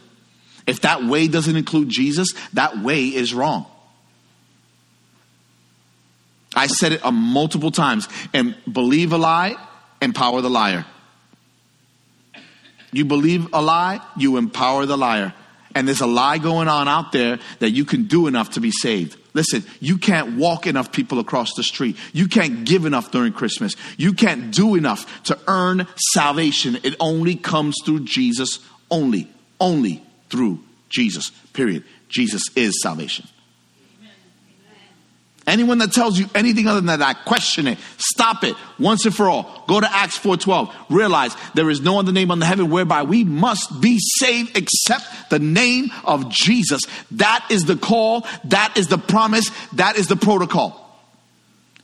If 0.65 0.81
that 0.81 1.03
way 1.03 1.27
doesn't 1.27 1.55
include 1.55 1.89
Jesus, 1.89 2.33
that 2.53 2.77
way 2.79 3.05
is 3.07 3.33
wrong. 3.33 3.65
I 6.55 6.67
said 6.67 6.93
it 6.93 7.01
a 7.03 7.11
multiple 7.11 7.71
times. 7.71 8.07
And 8.33 8.55
believe 8.71 9.11
a 9.11 9.17
lie, 9.17 9.55
empower 10.01 10.41
the 10.41 10.49
liar. 10.49 10.85
You 12.91 13.05
believe 13.05 13.47
a 13.53 13.61
lie, 13.61 13.99
you 14.15 14.37
empower 14.37 14.85
the 14.85 14.97
liar. 14.97 15.33
And 15.75 15.87
there's 15.87 16.01
a 16.01 16.07
lie 16.07 16.37
going 16.37 16.67
on 16.67 16.87
out 16.87 17.11
there 17.11 17.39
that 17.59 17.71
you 17.71 17.85
can 17.85 18.03
do 18.03 18.27
enough 18.27 18.51
to 18.51 18.59
be 18.59 18.71
saved. 18.71 19.17
Listen, 19.33 19.63
you 19.79 19.97
can't 19.97 20.37
walk 20.37 20.67
enough 20.67 20.91
people 20.91 21.19
across 21.19 21.53
the 21.55 21.63
street. 21.63 21.97
You 22.13 22.27
can't 22.27 22.65
give 22.65 22.85
enough 22.85 23.11
during 23.11 23.33
Christmas. 23.33 23.75
You 23.97 24.13
can't 24.13 24.51
do 24.51 24.75
enough 24.75 25.23
to 25.23 25.39
earn 25.47 25.87
salvation. 26.13 26.77
It 26.83 26.95
only 26.99 27.35
comes 27.35 27.75
through 27.83 28.01
Jesus, 28.01 28.59
only, 28.91 29.27
only 29.59 30.03
through 30.29 30.59
Jesus, 30.89 31.31
period. 31.53 31.83
Jesus 32.09 32.43
is 32.55 32.79
salvation. 32.81 33.27
Anyone 35.45 35.79
that 35.79 35.91
tells 35.91 36.17
you 36.17 36.29
anything 36.33 36.67
other 36.67 36.79
than 36.79 36.99
that, 36.99 37.25
question 37.25 37.67
it. 37.67 37.77
Stop 37.97 38.45
it 38.45 38.55
once 38.79 39.05
and 39.05 39.13
for 39.13 39.27
all. 39.27 39.65
Go 39.67 39.81
to 39.81 39.93
Acts 39.93 40.17
4:12. 40.17 40.73
Realize 40.89 41.35
there 41.53 41.69
is 41.69 41.81
no 41.81 41.99
other 41.99 42.13
name 42.13 42.31
under 42.31 42.45
heaven 42.45 42.69
whereby 42.69 43.03
we 43.03 43.25
must 43.25 43.81
be 43.81 43.99
saved 43.99 44.57
except 44.57 45.05
the 45.29 45.39
name 45.39 45.91
of 46.05 46.29
Jesus. 46.29 46.81
That 47.11 47.45
is 47.49 47.65
the 47.65 47.75
call, 47.75 48.25
that 48.45 48.77
is 48.77 48.87
the 48.87 48.97
promise, 48.97 49.49
that 49.73 49.97
is 49.97 50.07
the 50.07 50.15
protocol. 50.15 50.79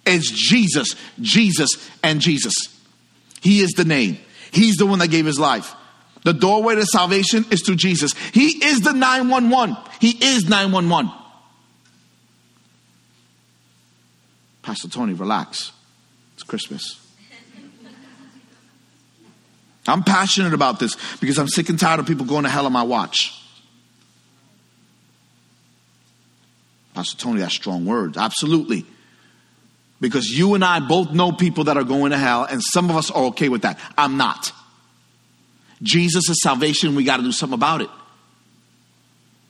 It's 0.06 0.32
Jesus, 0.32 0.96
Jesus, 1.20 1.70
and 2.02 2.22
Jesus. 2.22 2.54
He 3.42 3.60
is 3.60 3.72
the 3.72 3.86
name. 3.86 4.18
He's 4.52 4.78
the 4.78 4.86
one 4.86 5.00
that 5.00 5.10
gave 5.10 5.26
his 5.26 5.40
life. 5.40 5.76
The 6.24 6.34
doorway 6.34 6.76
to 6.76 6.86
salvation 6.86 7.46
is 7.52 7.62
through 7.62 7.76
Jesus. 7.76 8.14
He 8.34 8.66
is 8.66 8.82
the 8.82 8.94
911. 8.94 9.78
He 10.00 10.12
is 10.12 10.46
911. 10.50 11.12
Pastor 14.62 14.90
Tony, 14.90 15.14
relax. 15.14 15.72
It's 16.34 16.44
Christmas. 16.44 17.00
I'm 19.88 20.04
passionate 20.04 20.54
about 20.54 20.80
this 20.80 20.98
because 21.20 21.38
I'm 21.38 21.48
sick 21.48 21.70
and 21.70 21.80
tired 21.80 22.00
of 22.00 22.06
people 22.06 22.26
going 22.26 22.44
to 22.44 22.50
hell 22.50 22.66
on 22.66 22.74
my 22.74 22.84
watch. 22.84 23.36
Pastor 26.94 27.18
Tony, 27.18 27.40
that's 27.40 27.54
strong 27.54 27.86
words. 27.86 28.18
Absolutely. 28.18 28.86
Because 30.02 30.30
you 30.30 30.56
and 30.56 30.64
I 30.64 30.80
both 30.80 31.12
know 31.12 31.32
people 31.32 31.66
that 31.66 31.78
are 31.78 31.84
going 31.84 32.12
to 32.12 32.18
hell, 32.18 32.44
and 32.44 32.62
some 32.62 32.90
of 32.90 32.96
us 32.96 33.12
are 33.12 33.26
okay 33.26 33.50
with 33.50 33.64
that. 33.64 33.80
I'm 33.98 34.18
not. 34.18 34.52
Jesus 35.82 36.30
is 36.30 36.42
salvation. 36.42 36.96
We 36.96 37.04
got 37.04 37.18
to 37.18 37.24
do 37.24 37.32
something 37.32 37.54
about 37.54 37.82
it. 37.82 37.90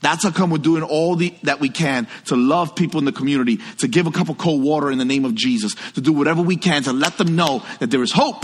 That's 0.01 0.23
how 0.23 0.31
come 0.31 0.49
we're 0.49 0.59
doing 0.59 0.83
all 0.83 1.15
the, 1.15 1.33
that 1.43 1.59
we 1.59 1.69
can 1.69 2.07
to 2.25 2.35
love 2.35 2.75
people 2.75 2.99
in 2.99 3.05
the 3.05 3.11
community, 3.11 3.59
to 3.79 3.87
give 3.87 4.07
a 4.07 4.11
cup 4.11 4.29
of 4.29 4.37
cold 4.37 4.63
water 4.63 4.89
in 4.91 4.97
the 4.97 5.05
name 5.05 5.25
of 5.25 5.35
Jesus, 5.35 5.75
to 5.93 6.01
do 6.01 6.13
whatever 6.13 6.41
we 6.41 6.55
can 6.55 6.83
to 6.83 6.93
let 6.93 7.17
them 7.17 7.35
know 7.35 7.63
that 7.79 7.91
there 7.91 8.01
is 8.01 8.11
hope, 8.11 8.43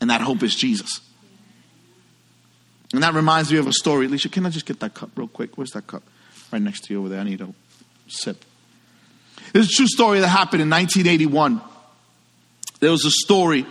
and 0.00 0.08
that 0.08 0.20
hope 0.22 0.42
is 0.42 0.54
Jesus. 0.54 1.00
And 2.92 3.02
that 3.02 3.14
reminds 3.14 3.52
me 3.52 3.58
of 3.58 3.66
a 3.66 3.72
story. 3.72 4.06
Alicia, 4.06 4.30
can 4.30 4.46
I 4.46 4.50
just 4.50 4.66
get 4.66 4.80
that 4.80 4.94
cup 4.94 5.10
real 5.16 5.28
quick? 5.28 5.56
Where's 5.56 5.70
that 5.70 5.86
cup? 5.86 6.02
Right 6.50 6.62
next 6.62 6.84
to 6.84 6.94
you 6.94 7.00
over 7.00 7.08
there. 7.08 7.20
I 7.20 7.24
need 7.24 7.40
a 7.40 7.52
sip. 8.08 8.44
This 9.52 9.66
is 9.66 9.72
a 9.72 9.76
true 9.76 9.86
story 9.86 10.20
that 10.20 10.28
happened 10.28 10.62
in 10.62 10.70
1981. 10.70 11.60
There 12.80 12.90
was 12.90 13.04
a 13.04 13.10
story. 13.10 13.66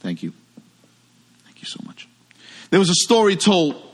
Thank 0.00 0.22
you. 0.22 0.32
Thank 1.44 1.60
you 1.60 1.66
so 1.66 1.80
much. 1.84 2.08
There 2.70 2.78
was 2.78 2.90
a 2.90 2.94
story 2.94 3.36
told 3.36 3.91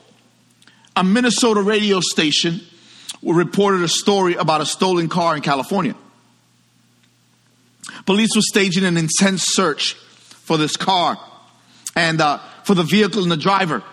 a 0.99 1.05
Minnesota 1.05 1.63
radio 1.63 2.01
station 2.01 2.61
reported 3.23 3.83
a 3.83 3.89
story 3.89 4.35
about 4.35 4.61
a 4.61 4.67
stolen 4.67 5.09
car 5.09 5.37
in 5.37 5.43
California. 5.43 5.95
Police 8.05 8.31
were 8.35 8.43
staging 8.43 8.85
an 8.85 8.97
intense 8.97 9.45
search 9.47 9.95
for 9.95 10.57
this 10.57 10.77
car 10.77 11.17
and 11.95 12.21
uh, 12.21 12.39
for 12.65 12.75
the 12.75 12.83
vehicle 12.83 13.23
and 13.23 13.31
the 13.31 13.37
driver. 13.37 13.85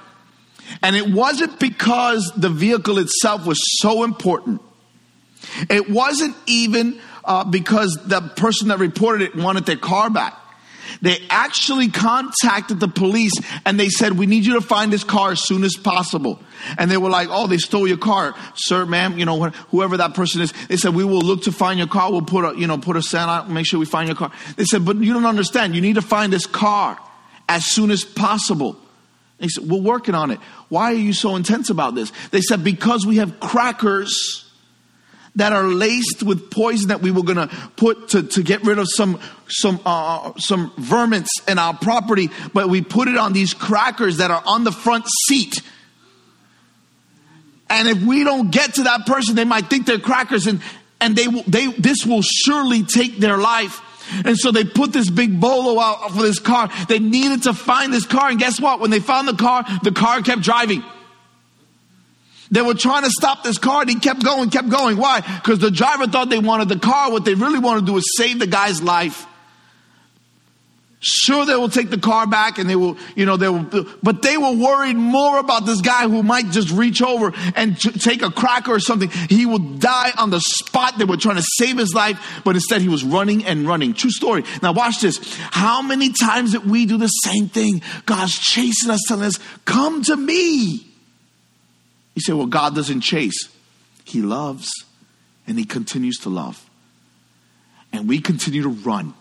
And 0.82 0.96
it 0.96 1.08
wasn't 1.08 1.60
because 1.60 2.32
the 2.36 2.50
vehicle 2.50 2.98
itself 2.98 3.46
was 3.46 3.60
so 3.82 4.04
important. 4.04 4.60
It 5.70 5.88
wasn't 5.88 6.36
even 6.48 7.00
uh, 7.24 7.44
because 7.44 8.00
the 8.04 8.22
person 8.22 8.70
that 8.70 8.80
reported 8.80 9.22
it 9.22 9.36
wanted 9.36 9.68
their 9.68 9.78
car 9.78 10.10
back. 10.10 10.34
They 11.06 11.20
actually 11.30 11.90
contacted 11.90 12.80
the 12.80 12.88
police 12.88 13.34
and 13.64 13.80
they 13.80 13.90
said, 13.90 14.18
We 14.18 14.26
need 14.26 14.44
you 14.44 14.56
to 14.56 14.62
find 14.62 14.92
this 14.92 15.04
car 15.04 15.34
as 15.34 15.44
soon 15.44 15.64
as 15.64 15.76
possible. 15.76 16.40
And 16.80 16.90
they 16.90 16.98
were 16.98 17.12
like, 17.12 17.28
Oh, 17.30 17.46
they 17.46 17.60
stole 17.60 17.88
your 17.88 18.00
car. 18.00 18.34
Sir, 18.56 18.88
ma'am, 18.88 19.20
you 19.20 19.24
know, 19.24 19.52
whoever 19.70 19.98
that 19.98 20.16
person 20.16 20.42
is. 20.42 20.52
They 20.68 20.78
said, 20.78 20.96
We 20.96 21.04
will 21.04 21.22
look 21.22 21.44
to 21.44 21.52
find 21.52 21.78
your 21.78 21.88
car. 21.88 22.12
We'll 22.12 22.24
put 22.24 22.44
a, 22.44 22.60
you 22.60 22.66
know, 22.66 22.80
put 22.80 22.98
a 22.98 23.04
sign 23.04 23.30
out, 23.30 23.52
make 23.52 23.68
sure 23.68 23.80
we 23.80 23.86
find 23.86 24.08
your 24.08 24.16
car. 24.16 24.32
They 24.56 24.66
said, 24.66 24.84
But 24.84 24.98
you 24.98 25.14
don't 25.14 25.28
understand. 25.28 25.76
You 25.76 25.82
need 25.82 25.94
to 25.94 26.02
find 26.02 26.34
this 26.34 26.48
car 26.48 26.98
as 27.48 27.68
soon 27.68 27.92
as 27.92 28.04
possible. 28.04 28.76
They 29.38 29.48
said, 29.48 29.70
We're 29.70 29.82
working 29.82 30.16
on 30.16 30.32
it. 30.32 30.40
Why 30.70 30.86
are 30.86 30.98
you 30.98 31.14
so 31.14 31.36
intense 31.36 31.70
about 31.70 31.94
this? 31.94 32.12
They 32.32 32.42
said, 32.42 32.64
Because 32.64 33.06
we 33.06 33.18
have 33.18 33.40
crackers 33.40 34.45
that 35.36 35.52
are 35.52 35.68
laced 35.68 36.24
with 36.24 36.50
poison 36.50 36.90
that 36.90 37.02
we 37.02 37.12
were 37.12 37.24
going 37.24 37.48
to 37.48 37.56
put 37.76 38.10
to, 38.10 38.24
to 38.24 38.44
get 38.44 38.64
rid 38.64 38.80
of 38.80 38.88
some 38.90 39.20
some 39.48 39.80
uh, 39.86 40.34
some 40.38 40.72
vermins 40.72 41.28
in 41.48 41.60
our 41.60 41.76
property, 41.76 42.30
but 42.54 42.70
we 42.70 42.82
put 42.82 43.08
it 43.08 43.18
on 43.18 43.34
these 43.34 43.54
crackers 43.54 44.18
that 44.18 44.32
are 44.32 44.44
on 44.46 44.64
the 44.64 44.72
front 44.72 45.06
seat. 45.28 45.62
And 47.70 47.88
if 47.88 48.02
we 48.04 48.24
don't 48.24 48.52
get 48.52 48.76
to 48.76 48.84
that 48.84 49.06
person, 49.06 49.36
they 49.36 49.46
might 49.46 49.70
think 49.70 49.86
they're 49.86 50.00
crackers, 50.00 50.48
and 50.48 50.62
and 51.02 51.16
they 51.16 51.28
they 51.28 51.68
this 51.68 52.06
will 52.06 52.22
surely 52.22 52.84
take 52.84 53.18
their 53.18 53.38
life. 53.38 53.82
And 54.24 54.38
so 54.38 54.52
they 54.52 54.64
put 54.64 54.94
this 54.94 55.10
big 55.10 55.40
bolo 55.42 55.80
out 55.80 56.12
for 56.12 56.22
this 56.22 56.38
car. 56.38 56.70
They 56.88 57.00
needed 57.00 57.44
to 57.44 57.54
find 57.54 57.92
this 57.92 58.06
car, 58.06 58.30
and 58.30 58.40
guess 58.40 58.62
what? 58.62 58.80
When 58.80 58.92
they 58.92 59.00
found 59.00 59.28
the 59.28 59.34
car, 59.34 59.66
the 59.84 59.92
car 59.92 60.22
kept 60.22 60.42
driving. 60.44 60.84
They 62.52 62.62
were 62.62 62.76
trying 62.76 63.04
to 63.04 63.10
stop 63.10 63.44
this 63.44 63.58
car 63.58 63.82
and 63.82 63.90
he 63.90 64.00
kept 64.00 64.24
going, 64.24 64.50
kept 64.50 64.70
going. 64.70 64.98
Why? 64.98 65.22
Because 65.22 65.60
the 65.60 65.72
driver 65.72 66.08
thought 66.08 66.30
they 66.30 66.40
wanted 66.40 66.70
the 66.70 66.80
car. 66.80 67.12
What 67.12 67.26
they 67.26 67.34
really 67.34 67.60
wanted 67.60 67.82
to 67.82 67.86
do 67.88 67.94
was 67.94 68.06
save 68.18 68.40
the 68.40 68.48
guy's 68.48 68.82
life. 68.84 69.26
Sure, 71.08 71.46
they 71.46 71.56
will 71.56 71.70
take 71.70 71.92
the 71.92 72.00
car 72.00 72.26
back 72.26 72.58
and 72.58 72.68
they 72.68 72.76
will, 72.76 72.98
you 73.16 73.28
know, 73.28 73.38
they 73.38 73.48
will, 73.48 73.86
but 74.02 74.24
they 74.24 74.38
were 74.38 74.54
worried 74.54 74.96
more 74.96 75.38
about 75.38 75.68
this 75.68 75.80
guy 75.80 76.08
who 76.08 76.24
might 76.24 76.50
just 76.50 76.72
reach 76.72 77.00
over 77.00 77.32
and 77.56 77.80
t- 77.80 77.92
take 77.92 78.24
a 78.24 78.32
cracker 78.32 78.74
or 78.74 78.80
something. 78.80 79.10
He 79.30 79.46
will 79.46 79.60
die 79.60 80.12
on 80.18 80.32
the 80.32 80.40
spot. 80.40 80.98
They 80.98 81.06
were 81.06 81.18
trying 81.18 81.36
to 81.36 81.46
save 81.58 81.78
his 81.78 81.94
life, 81.94 82.42
but 82.44 82.56
instead 82.56 82.82
he 82.82 82.90
was 82.90 83.04
running 83.04 83.46
and 83.46 83.68
running. 83.68 83.94
True 83.94 84.10
story. 84.10 84.46
Now 84.64 84.72
watch 84.72 85.00
this. 85.00 85.20
How 85.52 85.84
many 85.84 86.12
times 86.12 86.54
that 86.54 86.66
we 86.66 86.88
do 86.88 86.98
the 86.98 87.08
same 87.08 87.50
thing? 87.50 87.84
God's 88.08 88.34
chasing 88.34 88.90
us, 88.90 89.02
telling 89.08 89.26
us, 89.26 89.38
come 89.66 90.02
to 90.06 90.16
me. 90.16 90.95
You 92.16 92.22
say, 92.22 92.34
well, 92.34 92.48
God 92.48 92.74
doesn't 92.74 93.02
chase. 93.02 93.50
He 94.04 94.22
loves 94.22 94.72
and 95.46 95.60
he 95.60 95.66
continues 95.66 96.18
to 96.20 96.30
love. 96.30 96.68
And 97.92 98.08
we 98.08 98.20
continue 98.20 98.64
to 98.64 98.70
run 98.70 99.14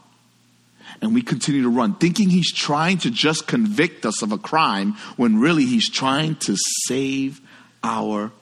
and 1.01 1.15
we 1.15 1.23
continue 1.23 1.63
to 1.63 1.69
run, 1.69 1.95
thinking 1.95 2.31
he's 2.31 2.53
trying 2.53 2.99
to 2.99 3.11
just 3.11 3.47
convict 3.47 4.07
us 4.07 4.23
of 4.23 4.33
a 4.33 4.39
crime 4.39 4.93
when 5.17 5.39
really 5.39 5.65
he's 5.65 5.91
trying 5.91 6.37
to 6.37 6.57
save 6.87 7.41
our 7.83 8.33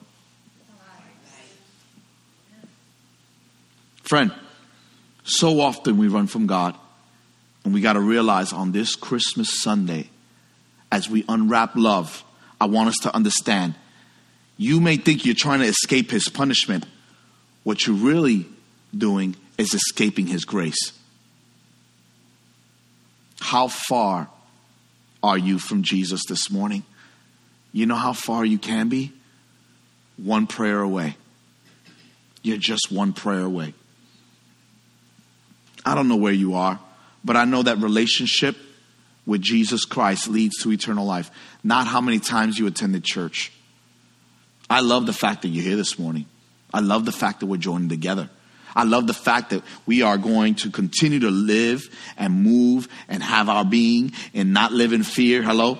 friend. 4.03 4.31
So 5.23 5.61
often 5.61 5.97
we 5.97 6.07
run 6.07 6.27
from 6.27 6.47
God, 6.47 6.75
and 7.63 7.73
we 7.73 7.81
got 7.81 7.93
to 7.93 8.01
realize 8.01 8.51
on 8.53 8.71
this 8.71 8.95
Christmas 8.95 9.61
Sunday, 9.61 10.09
as 10.91 11.09
we 11.09 11.23
unwrap 11.29 11.75
love, 11.75 12.23
I 12.59 12.65
want 12.65 12.89
us 12.89 12.97
to 13.03 13.15
understand 13.15 13.75
you 14.57 14.79
may 14.79 14.97
think 14.97 15.25
you're 15.25 15.35
trying 15.35 15.59
to 15.59 15.65
escape 15.65 16.11
his 16.11 16.29
punishment. 16.29 16.85
What 17.63 17.85
you're 17.85 17.95
really 17.95 18.45
doing 18.95 19.35
is 19.57 19.73
escaping 19.73 20.27
his 20.27 20.45
grace. 20.45 20.91
How 23.39 23.67
far 23.67 24.29
are 25.21 25.37
you 25.37 25.59
from 25.59 25.83
Jesus 25.83 26.21
this 26.27 26.51
morning? 26.51 26.83
You 27.71 27.85
know 27.85 27.95
how 27.95 28.13
far 28.13 28.45
you 28.45 28.59
can 28.59 28.89
be? 28.89 29.11
One 30.17 30.47
prayer 30.47 30.79
away. 30.79 31.17
You're 32.41 32.57
just 32.57 32.91
one 32.91 33.13
prayer 33.13 33.41
away. 33.41 33.73
I 35.85 35.95
don't 35.95 36.07
know 36.07 36.17
where 36.17 36.33
you 36.33 36.55
are, 36.55 36.79
but 37.25 37.35
I 37.35 37.45
know 37.45 37.63
that 37.63 37.79
relationship 37.79 38.55
with 39.25 39.41
Jesus 39.41 39.85
Christ 39.85 40.27
leads 40.27 40.61
to 40.61 40.71
eternal 40.71 41.05
life, 41.05 41.31
not 41.63 41.87
how 41.87 42.01
many 42.01 42.19
times 42.19 42.59
you 42.59 42.67
attended 42.67 43.03
church. 43.03 43.51
I 44.69 44.81
love 44.81 45.05
the 45.05 45.13
fact 45.13 45.43
that 45.43 45.49
you're 45.49 45.63
here 45.63 45.75
this 45.75 45.99
morning. 45.99 46.25
I 46.73 46.79
love 46.79 47.05
the 47.05 47.11
fact 47.11 47.39
that 47.41 47.45
we're 47.45 47.57
joining 47.57 47.89
together. 47.89 48.29
I 48.75 48.83
love 48.83 49.05
the 49.05 49.13
fact 49.13 49.51
that 49.51 49.63
we 49.85 50.01
are 50.01 50.17
going 50.17 50.55
to 50.55 50.71
continue 50.71 51.19
to 51.19 51.29
live 51.29 51.83
and 52.17 52.43
move 52.43 52.87
and 53.07 53.21
have 53.21 53.49
our 53.49 53.63
being 53.63 54.13
and 54.33 54.53
not 54.53 54.71
live 54.71 54.93
in 54.93 55.03
fear. 55.03 55.43
Hello? 55.43 55.77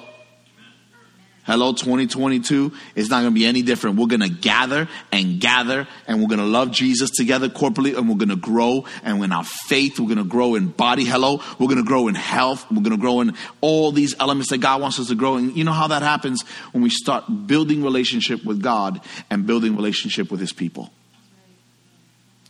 Hello, 1.46 1.74
2022 1.74 2.72
It's 2.96 3.10
not 3.10 3.18
going 3.22 3.34
to 3.34 3.38
be 3.38 3.46
any 3.46 3.64
different. 3.64 3.98
We're 3.98 4.08
going 4.08 4.22
to 4.22 4.30
gather 4.30 4.88
and 5.12 5.42
gather 5.42 5.90
and 6.08 6.22
we're 6.22 6.30
going 6.30 6.40
to 6.40 6.46
love 6.46 6.72
Jesus 6.72 7.10
together 7.10 7.50
corporately 7.50 7.98
and 7.98 8.08
we're 8.08 8.16
going 8.16 8.30
to 8.30 8.38
grow 8.38 8.86
and 9.04 9.22
in 9.22 9.34
our 9.34 9.44
faith, 9.44 10.00
we're 10.00 10.08
going 10.08 10.20
to 10.20 10.24
grow 10.24 10.56
in 10.56 10.68
body. 10.68 11.04
Hello. 11.04 11.42
We're 11.60 11.68
going 11.68 11.84
to 11.84 11.84
grow 11.84 12.08
in 12.08 12.16
health. 12.16 12.66
We're 12.72 12.82
going 12.82 12.96
to 12.96 12.98
grow 12.98 13.20
in 13.20 13.34
all 13.60 13.92
these 13.92 14.16
elements 14.22 14.52
that 14.52 14.60
God 14.60 14.82
wants 14.82 15.00
us 15.00 15.10
to 15.10 15.16
grow. 15.16 15.36
And 15.36 15.56
you 15.56 15.66
know 15.66 15.74
how 15.74 15.88
that 15.88 16.02
happens 16.02 16.44
when 16.72 16.82
we 16.82 16.90
start 16.90 17.26
building 17.46 17.84
relationship 17.84 18.46
with 18.46 18.62
God 18.62 19.02
and 19.30 19.46
building 19.46 19.76
relationship 19.76 20.32
with 20.32 20.40
his 20.40 20.54
people. 20.54 20.92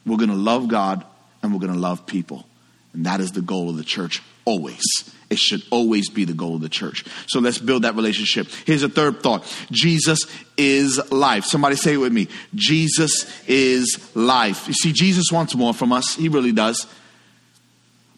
We're 0.06 0.18
going 0.18 0.30
to 0.30 0.36
love 0.36 0.68
God 0.68 1.04
and 1.42 1.52
we're 1.52 1.60
going 1.60 1.74
to 1.74 1.80
love 1.80 2.06
people. 2.06 2.46
And 2.94 3.08
that 3.08 3.22
is 3.22 3.32
the 3.32 3.42
goal 3.42 3.72
of 3.72 3.78
the 3.78 3.84
church 3.84 4.22
always. 4.46 4.84
It 5.30 5.40
should 5.40 5.64
always 5.72 6.10
be 6.10 6.26
the 6.26 6.34
goal 6.34 6.56
of 6.56 6.62
the 6.62 6.70
church. 6.70 7.04
So 7.28 7.40
let's 7.40 7.58
build 7.58 7.84
that 7.84 7.96
relationship. 7.96 8.48
Here's 8.66 8.84
a 8.84 8.90
third 8.90 9.24
thought 9.24 9.44
Jesus 9.72 10.20
is 10.58 11.12
life. 11.12 11.46
Somebody 11.46 11.76
say 11.76 11.94
it 11.94 11.98
with 11.98 12.14
me 12.14 12.28
Jesus 12.54 13.26
is 13.48 14.16
life. 14.16 14.68
You 14.68 14.74
see, 14.74 14.94
Jesus 14.94 15.32
wants 15.32 15.56
more 15.56 15.74
from 15.74 15.92
us, 15.92 16.14
He 16.16 16.30
really 16.30 16.52
does. 16.52 16.86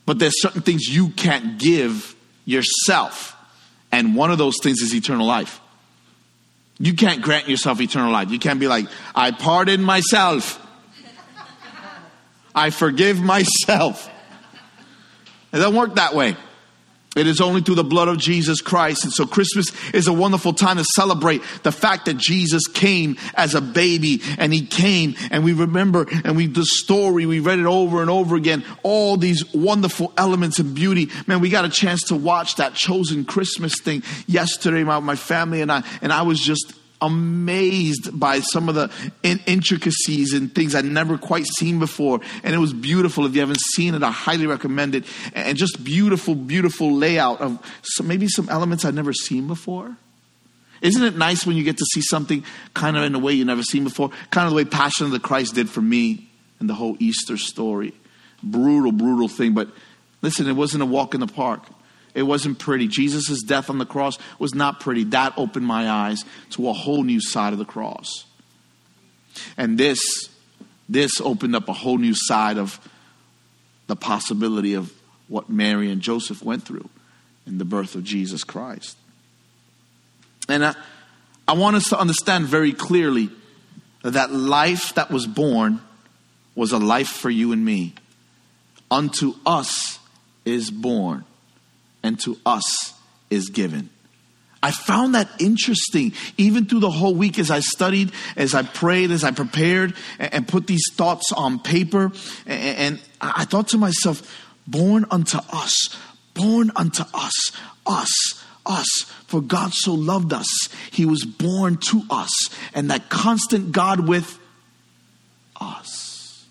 But 0.06 0.20
there's 0.20 0.40
certain 0.42 0.62
things 0.62 0.84
you 0.84 1.10
can't 1.10 1.58
give 1.58 2.16
yourself. 2.44 3.36
And 3.92 4.16
one 4.16 4.30
of 4.30 4.38
those 4.38 4.56
things 4.62 4.82
is 4.82 4.94
eternal 4.94 5.26
life. 5.26 5.62
You 6.78 6.94
can't 6.94 7.22
grant 7.22 7.48
yourself 7.48 7.80
eternal 7.80 8.12
life. 8.12 8.30
You 8.30 8.40
can't 8.40 8.60
be 8.60 8.68
like, 8.68 8.88
I 9.16 9.32
pardon 9.32 9.82
myself. 9.82 10.62
I 12.54 12.70
forgive 12.70 13.22
myself. 13.22 14.10
It 15.56 15.60
doesn't 15.60 15.76
work 15.76 15.96
that 15.96 16.14
way. 16.14 16.36
It 17.16 17.28
is 17.28 17.40
only 17.40 17.62
through 17.62 17.76
the 17.76 17.84
blood 17.86 18.10
of 18.10 18.18
Jesus 18.18 18.60
Christ. 18.60 19.06
And 19.06 19.14
so 19.14 19.26
Christmas 19.26 19.72
is 19.94 20.08
a 20.08 20.14
wonderful 20.14 20.52
time 20.52 20.76
to 20.76 20.84
celebrate 20.96 21.42
the 21.64 21.72
fact 21.72 22.08
that 22.08 22.18
Jesus 22.18 22.68
came 22.68 23.16
as 23.36 23.56
a 23.56 23.62
baby 23.62 24.22
and 24.38 24.54
he 24.54 24.66
came 24.66 25.16
and 25.32 25.46
we 25.46 25.54
remember 25.54 26.08
and 26.26 26.36
we, 26.36 26.48
the 26.48 26.66
story, 26.66 27.26
we 27.26 27.40
read 27.40 27.60
it 27.60 27.66
over 27.66 28.02
and 28.02 28.10
over 28.10 28.36
again. 28.36 28.66
All 28.84 29.16
these 29.16 29.46
wonderful 29.54 30.12
elements 30.18 30.60
and 30.60 30.76
beauty. 30.76 31.10
Man, 31.26 31.40
we 31.40 31.50
got 31.50 31.64
a 31.64 31.70
chance 31.70 32.04
to 32.10 32.16
watch 32.16 32.58
that 32.58 32.74
chosen 32.74 33.24
Christmas 33.24 33.80
thing 33.80 34.04
yesterday, 34.28 34.84
my, 34.84 35.00
my 35.00 35.16
family 35.16 35.62
and 35.62 35.72
I, 35.72 35.84
and 36.02 36.12
I 36.12 36.24
was 36.24 36.42
just 36.42 36.74
amazed 37.02 38.18
by 38.18 38.40
some 38.40 38.70
of 38.70 38.76
the 38.76 38.92
in- 39.24 39.42
intricacies 39.46 40.34
and 40.34 40.54
things 40.54 40.76
I'd 40.76 40.86
never 40.86 41.18
quite 41.18 41.46
seen 41.46 41.80
before. 41.80 42.22
And 42.44 42.56
it 42.56 42.58
was 42.58 42.74
beautiful. 42.74 43.26
If 43.26 43.34
you 43.34 43.42
haven't 43.42 43.62
seen 43.76 43.96
it, 43.96 44.04
I 44.04 44.12
highly 44.12 44.48
recommend 44.48 44.96
it. 44.96 45.06
And 45.34 45.58
just 45.58 45.84
beautiful, 45.84 46.36
beautiful 46.36 46.94
layout 46.94 47.42
of 47.42 47.60
some, 47.84 48.08
maybe 48.08 48.28
some 48.28 48.50
elements 48.50 48.86
I'd 48.86 48.96
never 48.96 49.14
seen 49.14 49.48
before. 49.48 49.96
Isn't 50.82 51.04
it 51.04 51.18
nice 51.18 51.46
when 51.46 51.56
you 51.58 51.64
get 51.64 51.78
to 51.78 51.86
see 51.94 52.02
something 52.02 52.44
kind 52.74 52.98
of 52.98 53.04
in 53.04 53.16
a 53.16 53.20
way 53.20 53.34
you've 53.34 53.48
never 53.48 53.64
seen 53.64 53.84
before? 53.84 54.10
Kind 54.30 54.46
of 54.46 54.52
the 54.52 54.58
way 54.58 54.66
Passion 54.66 55.06
of 55.06 55.12
the 55.12 55.20
Christ 55.20 55.56
did 55.56 55.70
for 55.70 55.82
me 55.82 56.28
and 56.60 56.70
the 56.70 56.74
whole 56.74 56.96
Easter 57.00 57.38
story. 57.38 57.94
Brutal, 58.44 58.92
brutal 58.92 59.28
thing. 59.28 59.54
But 59.54 59.70
listen, 60.22 60.48
it 60.48 60.54
wasn't 60.54 60.84
a 60.84 60.86
walk 60.86 61.14
in 61.14 61.22
the 61.22 61.28
park. 61.28 61.62
It 62.16 62.24
wasn't 62.24 62.58
pretty. 62.58 62.88
Jesus' 62.88 63.44
death 63.44 63.70
on 63.70 63.78
the 63.78 63.86
cross 63.86 64.18
was 64.40 64.56
not 64.56 64.80
pretty. 64.80 65.04
That 65.04 65.34
opened 65.38 65.68
my 65.68 65.90
eyes 65.90 66.24
to 66.52 66.70
a 66.70 66.74
whole 66.74 67.04
new 67.04 67.22
side 67.22 67.52
of 67.52 67.60
the 67.60 67.66
cross. 67.66 68.24
And 69.58 69.78
this, 69.78 70.00
this 70.88 71.20
opened 71.20 71.58
up 71.58 71.68
a 71.68 71.74
whole 71.74 71.98
new 71.98 72.16
side 72.16 72.58
of 72.58 72.80
the 73.88 73.98
possibility 73.98 74.74
of 74.74 74.94
what 75.28 75.50
Mary 75.50 75.92
and 75.92 76.02
Joseph 76.02 76.42
went 76.42 76.64
through 76.64 76.90
in 77.46 77.58
the 77.58 77.66
birth 77.66 77.96
of 77.96 78.06
Jesus 78.06 78.46
Christ. 78.46 78.98
And 80.48 80.66
I, 80.66 80.76
I 81.50 81.54
want 81.54 81.76
us 81.76 81.90
to 81.90 82.00
understand 82.00 82.46
very 82.46 82.72
clearly 82.72 83.30
that 84.04 84.32
life 84.32 84.96
that 84.96 85.12
was 85.12 85.28
born 85.28 85.82
was 86.56 86.72
a 86.72 86.78
life 86.78 87.10
for 87.10 87.30
you 87.30 87.52
and 87.52 87.66
me. 87.66 87.94
Unto 88.90 89.34
us 89.46 90.00
is 90.46 90.72
born 90.72 91.26
and 92.06 92.20
to 92.22 92.38
us 92.46 92.94
is 93.30 93.50
given. 93.50 93.90
I 94.62 94.72
found 94.72 95.16
that 95.16 95.30
interesting 95.40 96.14
even 96.38 96.66
through 96.66 96.80
the 96.80 96.90
whole 96.90 97.14
week 97.14 97.38
as 97.38 97.52
I 97.52 97.60
studied, 97.60 98.12
as 98.36 98.56
I 98.56 98.64
prayed, 98.64 99.12
as 99.12 99.24
I 99.24 99.32
prepared 99.32 99.96
and 100.18 100.48
put 100.48 100.68
these 100.68 100.84
thoughts 100.94 101.32
on 101.32 101.60
paper. 101.60 102.12
And 102.48 103.00
I 103.22 103.46
thought 103.46 103.70
to 103.70 103.78
myself, 103.78 104.24
born 104.66 105.06
unto 105.12 105.38
us, 105.52 105.96
born 106.34 106.72
unto 106.76 107.04
us, 107.14 107.52
us, 107.86 108.44
us. 108.66 108.88
For 109.28 109.42
God 109.42 109.74
so 109.74 109.94
loved 109.94 110.34
us, 110.34 110.50
He 110.92 111.06
was 111.06 111.26
born 111.26 111.78
to 111.90 112.02
us. 112.10 112.32
And 112.74 112.90
that 112.90 113.10
constant 113.10 113.72
God 113.72 114.08
with 114.08 114.40
us. 115.60 116.46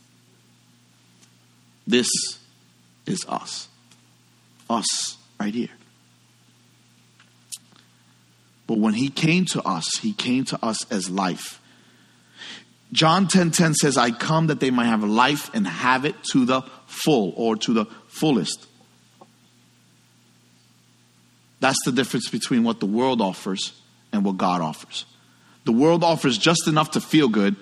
This 1.87 2.09
is 3.07 3.25
us. 3.29 3.69
Us 4.71 5.17
right 5.45 5.55
here. 5.55 5.69
But 8.67 8.79
when 8.79 8.95
he 8.95 9.11
came 9.11 9.45
to 9.47 9.63
us, 9.63 9.99
he 10.01 10.15
came 10.15 10.45
to 10.47 10.65
us 10.65 10.91
as 10.91 11.11
life. 11.11 11.61
John 12.93 13.27
10:10 13.27 13.31
10, 13.31 13.51
10 13.51 13.75
says, 13.75 13.99
"I 13.99 14.11
come 14.11 14.47
that 14.47 14.61
they 14.61 14.71
might 14.71 14.87
have 14.87 15.05
life 15.05 15.51
and 15.53 15.67
have 15.67 16.07
it 16.07 16.17
to 16.33 16.47
the 16.47 16.63
full 16.87 17.35
or 17.37 17.57
to 17.57 17.75
the 17.75 17.87
fullest." 18.09 18.67
That's 21.61 21.83
the 21.85 21.93
difference 21.93 22.29
between 22.29 22.63
what 22.65 22.81
the 22.81 22.87
world 22.87 23.21
offers 23.21 23.73
and 24.13 24.25
what 24.25 24.39
God 24.39 24.63
offers. 24.63 25.05
The 25.65 25.73
world 25.73 26.03
offers 26.05 26.39
just 26.39 26.67
enough 26.67 26.93
to 26.93 27.01
feel 27.01 27.29
good. 27.29 27.57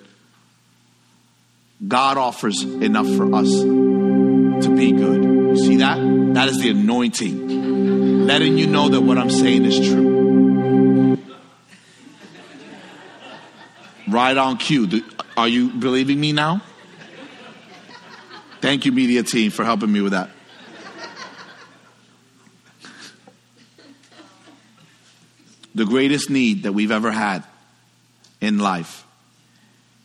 God 1.86 2.16
offers 2.16 2.62
enough 2.62 3.08
for 3.16 3.34
us 3.34 3.50
to 3.50 4.74
be 4.76 4.92
good. 4.92 5.24
You 5.24 5.56
see 5.56 5.76
that? 5.76 5.98
That 6.34 6.48
is 6.48 6.58
the 6.58 6.70
anointing 6.70 7.61
letting 8.26 8.56
you 8.56 8.66
know 8.66 8.88
that 8.88 9.00
what 9.00 9.18
I'm 9.18 9.30
saying 9.30 9.64
is 9.64 9.78
true. 9.78 11.18
Right 14.08 14.36
on 14.36 14.58
cue. 14.58 15.02
Are 15.36 15.48
you 15.48 15.70
believing 15.70 16.20
me 16.20 16.32
now? 16.32 16.62
Thank 18.60 18.86
you, 18.86 18.92
media 18.92 19.22
team, 19.22 19.50
for 19.50 19.64
helping 19.64 19.90
me 19.90 20.00
with 20.00 20.12
that. 20.12 20.30
The 25.74 25.84
greatest 25.84 26.30
need 26.30 26.64
that 26.64 26.72
we've 26.72 26.92
ever 26.92 27.10
had 27.10 27.44
in 28.40 28.58
life 28.58 29.04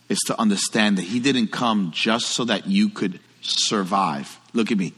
is 0.08 0.18
to 0.26 0.40
understand 0.40 0.98
that 0.98 1.02
He 1.02 1.20
didn't 1.20 1.48
come 1.48 1.90
just 1.92 2.30
so 2.30 2.44
that 2.44 2.66
you 2.66 2.88
could 2.88 3.20
survive. 3.42 4.38
Look 4.54 4.72
at 4.72 4.78
me. 4.78 4.94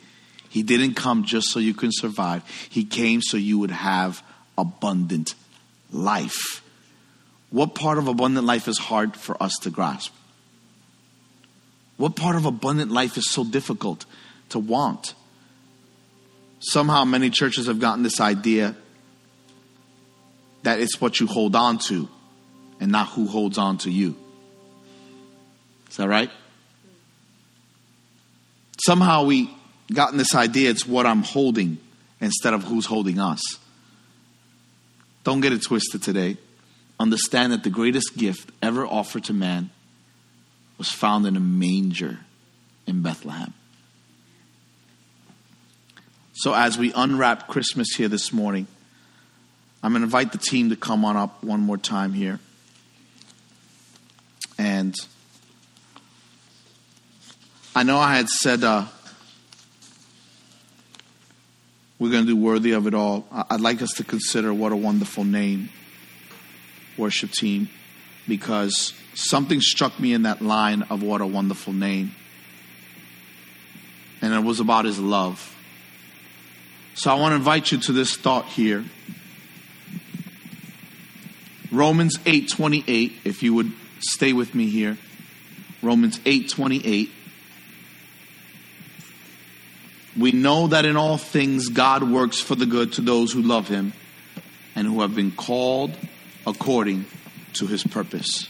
He 0.50 0.64
didn't 0.64 0.94
come 0.94 1.24
just 1.24 1.48
so 1.50 1.60
you 1.60 1.74
can 1.74 1.90
survive. 1.92 2.42
He 2.68 2.84
came 2.84 3.22
so 3.22 3.36
you 3.36 3.58
would 3.60 3.70
have 3.70 4.22
abundant 4.58 5.34
life. 5.92 6.60
What 7.50 7.76
part 7.76 7.98
of 7.98 8.08
abundant 8.08 8.46
life 8.46 8.66
is 8.66 8.76
hard 8.76 9.16
for 9.16 9.40
us 9.40 9.54
to 9.62 9.70
grasp? 9.70 10.12
What 11.96 12.16
part 12.16 12.34
of 12.34 12.46
abundant 12.46 12.90
life 12.90 13.16
is 13.16 13.30
so 13.30 13.44
difficult 13.44 14.06
to 14.48 14.58
want? 14.58 15.14
Somehow, 16.58 17.04
many 17.04 17.30
churches 17.30 17.68
have 17.68 17.78
gotten 17.78 18.02
this 18.02 18.20
idea 18.20 18.74
that 20.64 20.80
it's 20.80 21.00
what 21.00 21.20
you 21.20 21.28
hold 21.28 21.54
on 21.54 21.78
to 21.78 22.08
and 22.80 22.90
not 22.90 23.08
who 23.10 23.28
holds 23.28 23.56
on 23.56 23.78
to 23.78 23.90
you. 23.90 24.16
Is 25.88 25.96
that 25.96 26.08
right? 26.08 26.30
Somehow 28.84 29.24
we 29.24 29.50
gotten 29.94 30.18
this 30.18 30.34
idea 30.34 30.70
it's 30.70 30.86
what 30.86 31.06
I'm 31.06 31.22
holding 31.22 31.78
instead 32.20 32.54
of 32.54 32.64
who's 32.64 32.86
holding 32.86 33.18
us. 33.18 33.40
Don't 35.24 35.40
get 35.40 35.52
it 35.52 35.62
twisted 35.62 36.02
today. 36.02 36.36
Understand 36.98 37.52
that 37.52 37.64
the 37.64 37.70
greatest 37.70 38.16
gift 38.16 38.50
ever 38.62 38.86
offered 38.86 39.24
to 39.24 39.32
man 39.32 39.70
was 40.78 40.90
found 40.90 41.26
in 41.26 41.36
a 41.36 41.40
manger 41.40 42.18
in 42.86 43.02
Bethlehem. 43.02 43.52
So, 46.32 46.54
as 46.54 46.78
we 46.78 46.92
unwrap 46.94 47.48
Christmas 47.48 47.88
here 47.96 48.08
this 48.08 48.32
morning, 48.32 48.66
I'm 49.82 49.92
going 49.92 50.00
to 50.00 50.04
invite 50.06 50.32
the 50.32 50.38
team 50.38 50.70
to 50.70 50.76
come 50.76 51.04
on 51.04 51.16
up 51.16 51.42
one 51.44 51.60
more 51.60 51.76
time 51.76 52.12
here. 52.12 52.40
And 54.58 54.94
I 57.74 57.82
know 57.82 57.98
I 57.98 58.16
had 58.16 58.28
said 58.28 58.64
uh, 58.64 58.86
we're 62.00 62.10
going 62.10 62.24
to 62.24 62.32
do 62.32 62.36
worthy 62.36 62.72
of 62.72 62.86
it 62.86 62.94
all. 62.94 63.26
I'd 63.30 63.60
like 63.60 63.82
us 63.82 63.92
to 63.98 64.04
consider 64.04 64.54
what 64.54 64.72
a 64.72 64.76
wonderful 64.76 65.22
name, 65.22 65.68
worship 66.96 67.30
team, 67.30 67.68
because 68.26 68.94
something 69.14 69.60
struck 69.60 70.00
me 70.00 70.14
in 70.14 70.22
that 70.22 70.40
line 70.40 70.82
of 70.84 71.02
what 71.02 71.20
a 71.20 71.26
wonderful 71.26 71.74
name. 71.74 72.12
And 74.22 74.32
it 74.32 74.40
was 74.40 74.60
about 74.60 74.86
his 74.86 74.98
love. 74.98 75.54
So 76.94 77.10
I 77.10 77.20
want 77.20 77.32
to 77.32 77.36
invite 77.36 77.70
you 77.70 77.78
to 77.78 77.92
this 77.92 78.16
thought 78.16 78.46
here. 78.46 78.84
Romans 81.70 82.18
8:28 82.24 83.12
if 83.24 83.42
you 83.42 83.54
would 83.54 83.72
stay 84.00 84.32
with 84.32 84.54
me 84.54 84.68
here. 84.68 84.96
Romans 85.82 86.18
8:28 86.20 87.10
We 90.18 90.32
know 90.32 90.68
that 90.68 90.84
in 90.84 90.96
all 90.96 91.18
things 91.18 91.68
God 91.68 92.02
works 92.02 92.40
for 92.40 92.54
the 92.54 92.66
good 92.66 92.94
to 92.94 93.00
those 93.00 93.32
who 93.32 93.42
love 93.42 93.68
him 93.68 93.92
and 94.74 94.86
who 94.86 95.00
have 95.02 95.14
been 95.14 95.30
called 95.30 95.96
according 96.46 97.04
to 97.54 97.66
his 97.66 97.84
purpose. 97.84 98.48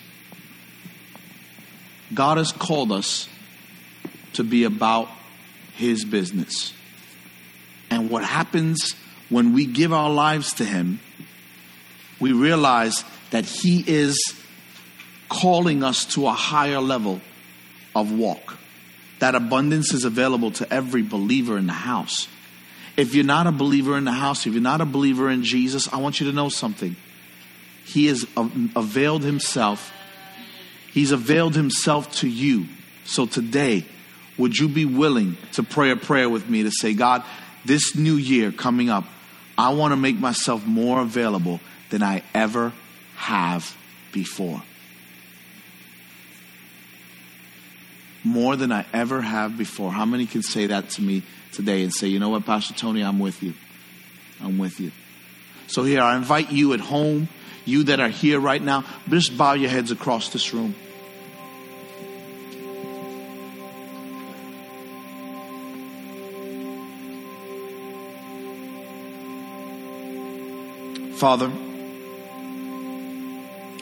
God 2.12 2.38
has 2.38 2.52
called 2.52 2.92
us 2.92 3.28
to 4.34 4.44
be 4.44 4.64
about 4.64 5.08
his 5.74 6.04
business. 6.04 6.72
And 7.90 8.10
what 8.10 8.24
happens 8.24 8.94
when 9.28 9.52
we 9.52 9.66
give 9.66 9.92
our 9.92 10.10
lives 10.10 10.54
to 10.54 10.64
him, 10.64 11.00
we 12.18 12.32
realize 12.32 13.04
that 13.30 13.44
he 13.44 13.84
is 13.86 14.18
calling 15.28 15.84
us 15.84 16.04
to 16.04 16.26
a 16.26 16.32
higher 16.32 16.80
level 16.80 17.20
of 17.94 18.12
walk. 18.12 18.58
That 19.20 19.34
abundance 19.34 19.94
is 19.94 20.04
available 20.04 20.50
to 20.52 20.72
every 20.72 21.02
believer 21.02 21.56
in 21.56 21.66
the 21.66 21.72
house. 21.72 22.28
If 22.96 23.14
you're 23.14 23.24
not 23.24 23.46
a 23.46 23.52
believer 23.52 23.96
in 23.96 24.04
the 24.04 24.12
house, 24.12 24.46
if 24.46 24.52
you're 24.52 24.62
not 24.62 24.80
a 24.80 24.86
believer 24.86 25.30
in 25.30 25.44
Jesus, 25.44 25.92
I 25.92 25.98
want 25.98 26.20
you 26.20 26.26
to 26.26 26.32
know 26.32 26.48
something. 26.48 26.96
He 27.84 28.06
has 28.06 28.26
availed 28.36 29.22
himself. 29.22 29.92
He's 30.92 31.12
availed 31.12 31.54
himself 31.54 32.10
to 32.16 32.28
you. 32.28 32.66
So 33.04 33.26
today, 33.26 33.84
would 34.38 34.56
you 34.58 34.68
be 34.68 34.84
willing 34.84 35.36
to 35.52 35.62
pray 35.62 35.90
a 35.90 35.96
prayer 35.96 36.28
with 36.28 36.48
me 36.48 36.64
to 36.64 36.70
say, 36.70 36.94
God, 36.94 37.22
this 37.64 37.94
new 37.94 38.16
year 38.16 38.52
coming 38.52 38.90
up, 38.90 39.04
I 39.56 39.74
want 39.74 39.92
to 39.92 39.96
make 39.96 40.18
myself 40.18 40.66
more 40.66 41.00
available 41.00 41.60
than 41.90 42.02
I 42.02 42.22
ever 42.34 42.72
have 43.16 43.76
before. 44.12 44.62
More 48.22 48.56
than 48.56 48.70
I 48.70 48.84
ever 48.92 49.20
have 49.22 49.56
before. 49.56 49.90
How 49.90 50.04
many 50.04 50.26
can 50.26 50.42
say 50.42 50.66
that 50.66 50.90
to 50.90 51.02
me 51.02 51.22
today 51.52 51.82
and 51.82 51.92
say, 51.92 52.06
you 52.06 52.18
know 52.18 52.28
what, 52.28 52.44
Pastor 52.44 52.74
Tony, 52.74 53.02
I'm 53.02 53.18
with 53.18 53.42
you. 53.42 53.54
I'm 54.42 54.58
with 54.58 54.78
you. 54.78 54.92
So 55.66 55.84
here, 55.84 56.02
I 56.02 56.16
invite 56.16 56.50
you 56.50 56.72
at 56.74 56.80
home, 56.80 57.28
you 57.64 57.84
that 57.84 58.00
are 58.00 58.08
here 58.08 58.40
right 58.40 58.60
now, 58.60 58.84
just 59.08 59.38
bow 59.38 59.54
your 59.54 59.70
heads 59.70 59.90
across 59.90 60.30
this 60.30 60.52
room. 60.52 60.74
Father, 71.16 71.52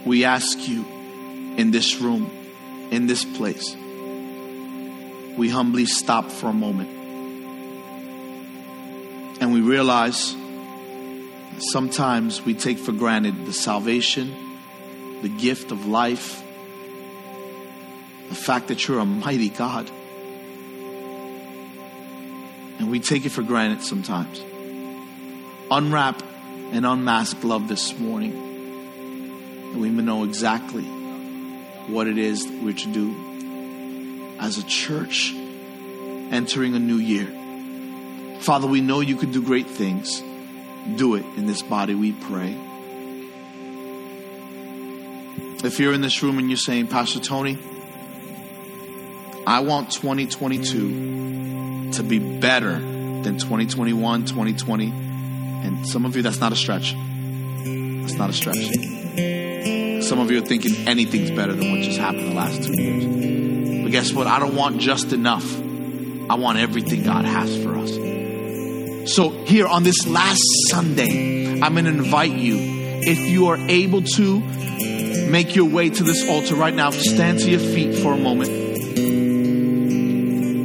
we 0.05 0.25
ask 0.25 0.69
you 0.69 0.85
in 1.57 1.71
this 1.71 2.01
room, 2.01 2.29
in 2.91 3.07
this 3.07 3.25
place, 3.25 3.77
we 5.39 5.49
humbly 5.49 5.87
stop 5.87 6.31
for 6.31 6.49
a 6.49 6.53
moment. 6.53 6.91
And 9.41 9.53
we 9.53 9.61
realize 9.61 10.35
sometimes 11.59 12.45
we 12.45 12.55
take 12.55 12.77
for 12.77 12.91
granted 12.91 13.47
the 13.47 13.53
salvation, 13.53 14.35
the 15.23 15.29
gift 15.29 15.71
of 15.71 15.87
life, 15.87 16.43
the 18.29 18.35
fact 18.35 18.67
that 18.69 18.87
you're 18.87 18.99
a 18.99 19.07
mighty 19.07 19.49
God. 19.49 19.89
And 22.81 22.91
we 22.91 22.99
take 22.99 23.25
it 23.25 23.31
for 23.31 23.43
granted 23.43 23.85
sometimes. 23.85 24.43
Unwrap 25.71 26.21
and 26.73 26.85
unmask 26.85 27.45
love 27.45 27.69
this 27.69 27.97
morning. 27.97 28.33
And 29.73 29.81
we 29.81 29.91
know 29.91 30.25
exactly 30.25 30.83
what 31.87 32.09
it 32.09 32.19
is 32.19 32.45
that 32.45 32.63
we're 32.63 32.75
to 32.75 32.93
do 32.93 33.28
as 34.41 34.59
a 34.59 34.65
church 34.65 35.33
entering 35.35 36.75
a 36.75 36.79
new 36.79 36.97
year. 36.97 37.27
Father, 38.41 38.67
we 38.67 38.81
know 38.81 39.01
you 39.01 39.17
can 39.17 39.33
do 39.33 39.43
great 39.43 39.67
things. 39.67 40.23
Do 40.97 41.17
it 41.17 41.25
in 41.37 41.47
this 41.47 41.63
body, 41.63 41.95
we 41.95 42.13
pray. 42.13 42.57
If 45.65 45.81
you're 45.81 45.93
in 45.93 46.03
this 46.03 46.23
room 46.23 46.39
and 46.39 46.49
you're 46.49 46.57
saying, 46.57 46.87
Pastor 46.87 47.19
Tony, 47.19 47.59
I 49.47 49.61
want 49.61 49.91
2022 49.91 51.93
to 51.93 52.03
be 52.03 52.39
better 52.39 52.79
than 52.79 53.39
2021, 53.39 54.27
2020. 54.27 54.91
And 54.91 55.87
some 55.87 56.05
of 56.05 56.17
you, 56.17 56.23
that's 56.23 56.41
not 56.41 56.53
a 56.53 56.57
stretch. 56.57 56.93
That's 56.93 58.15
not 58.15 58.31
a 58.31 58.33
stretch. 58.33 58.59
Some 60.05 60.21
of 60.21 60.31
you 60.31 60.39
are 60.39 60.47
thinking 60.47 60.87
anything's 60.87 61.33
better 61.33 61.55
than 61.55 61.73
what 61.73 61.81
just 61.81 61.99
happened 61.99 62.31
the 62.31 62.35
last 62.35 62.63
two 62.63 62.81
years. 62.81 63.38
But 63.89 63.93
guess 63.93 64.13
what? 64.13 64.27
I 64.27 64.39
don't 64.39 64.55
want 64.55 64.83
just 64.83 65.15
enough. 65.15 65.51
I 66.29 66.35
want 66.35 66.59
everything 66.59 67.05
God 67.05 67.25
has 67.25 67.57
for 67.63 67.75
us. 67.75 69.15
So, 69.15 69.31
here 69.31 69.67
on 69.67 69.83
this 69.83 70.07
last 70.07 70.43
Sunday, 70.69 71.59
I'm 71.63 71.73
going 71.73 71.87
to 71.87 71.93
invite 71.93 72.33
you, 72.33 72.59
if 73.01 73.19
you 73.19 73.47
are 73.47 73.57
able 73.57 74.03
to, 74.03 74.41
make 75.31 75.57
your 75.57 75.65
way 75.71 75.89
to 75.89 76.03
this 76.03 76.29
altar 76.29 76.55
right 76.55 76.75
now. 76.75 76.91
Stand 76.91 77.39
to 77.39 77.51
your 77.51 77.61
feet 77.61 77.95
for 77.95 78.13
a 78.13 78.19
moment. 78.19 78.51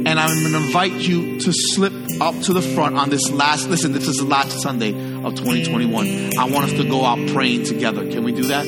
And 0.06 0.20
I'm 0.20 0.42
going 0.42 0.52
to 0.52 0.58
invite 0.58 0.92
you 0.92 1.40
to 1.40 1.50
slip 1.50 1.94
up 2.20 2.38
to 2.42 2.52
the 2.52 2.60
front 2.60 2.98
on 2.98 3.08
this 3.08 3.30
last, 3.30 3.70
listen, 3.70 3.92
this 3.92 4.06
is 4.06 4.18
the 4.18 4.26
last 4.26 4.60
Sunday 4.60 4.90
of 4.90 5.34
2021. 5.34 6.32
I 6.38 6.44
want 6.44 6.66
us 6.66 6.72
to 6.72 6.86
go 6.86 7.06
out 7.06 7.26
praying 7.28 7.64
together. 7.64 8.06
Can 8.10 8.22
we 8.22 8.32
do 8.32 8.48
that? 8.48 8.66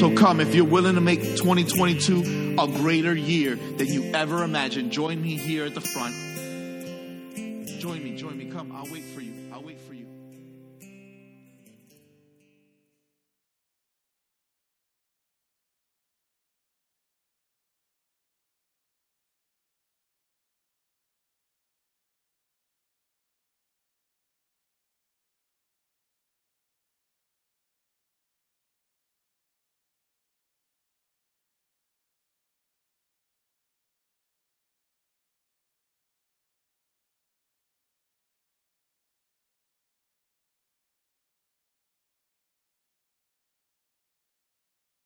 So 0.00 0.12
come, 0.12 0.40
if 0.40 0.56
you're 0.56 0.64
willing 0.64 0.96
to 0.96 1.00
make 1.00 1.20
2022 1.20 2.47
a 2.58 2.66
greater 2.66 3.14
year 3.14 3.54
than 3.54 3.86
you 3.86 4.02
ever 4.14 4.42
imagined, 4.42 4.90
join 4.90 5.22
me 5.22 5.36
here 5.36 5.64
at 5.64 5.74
the 5.74 5.80
front. 5.80 6.14
Join 7.78 8.02
me, 8.02 8.16
join 8.16 8.36
me. 8.36 8.46
Come, 8.46 8.72
I'll 8.72 8.90
wait 8.92 9.04
for 9.04 9.20
you. 9.20 9.37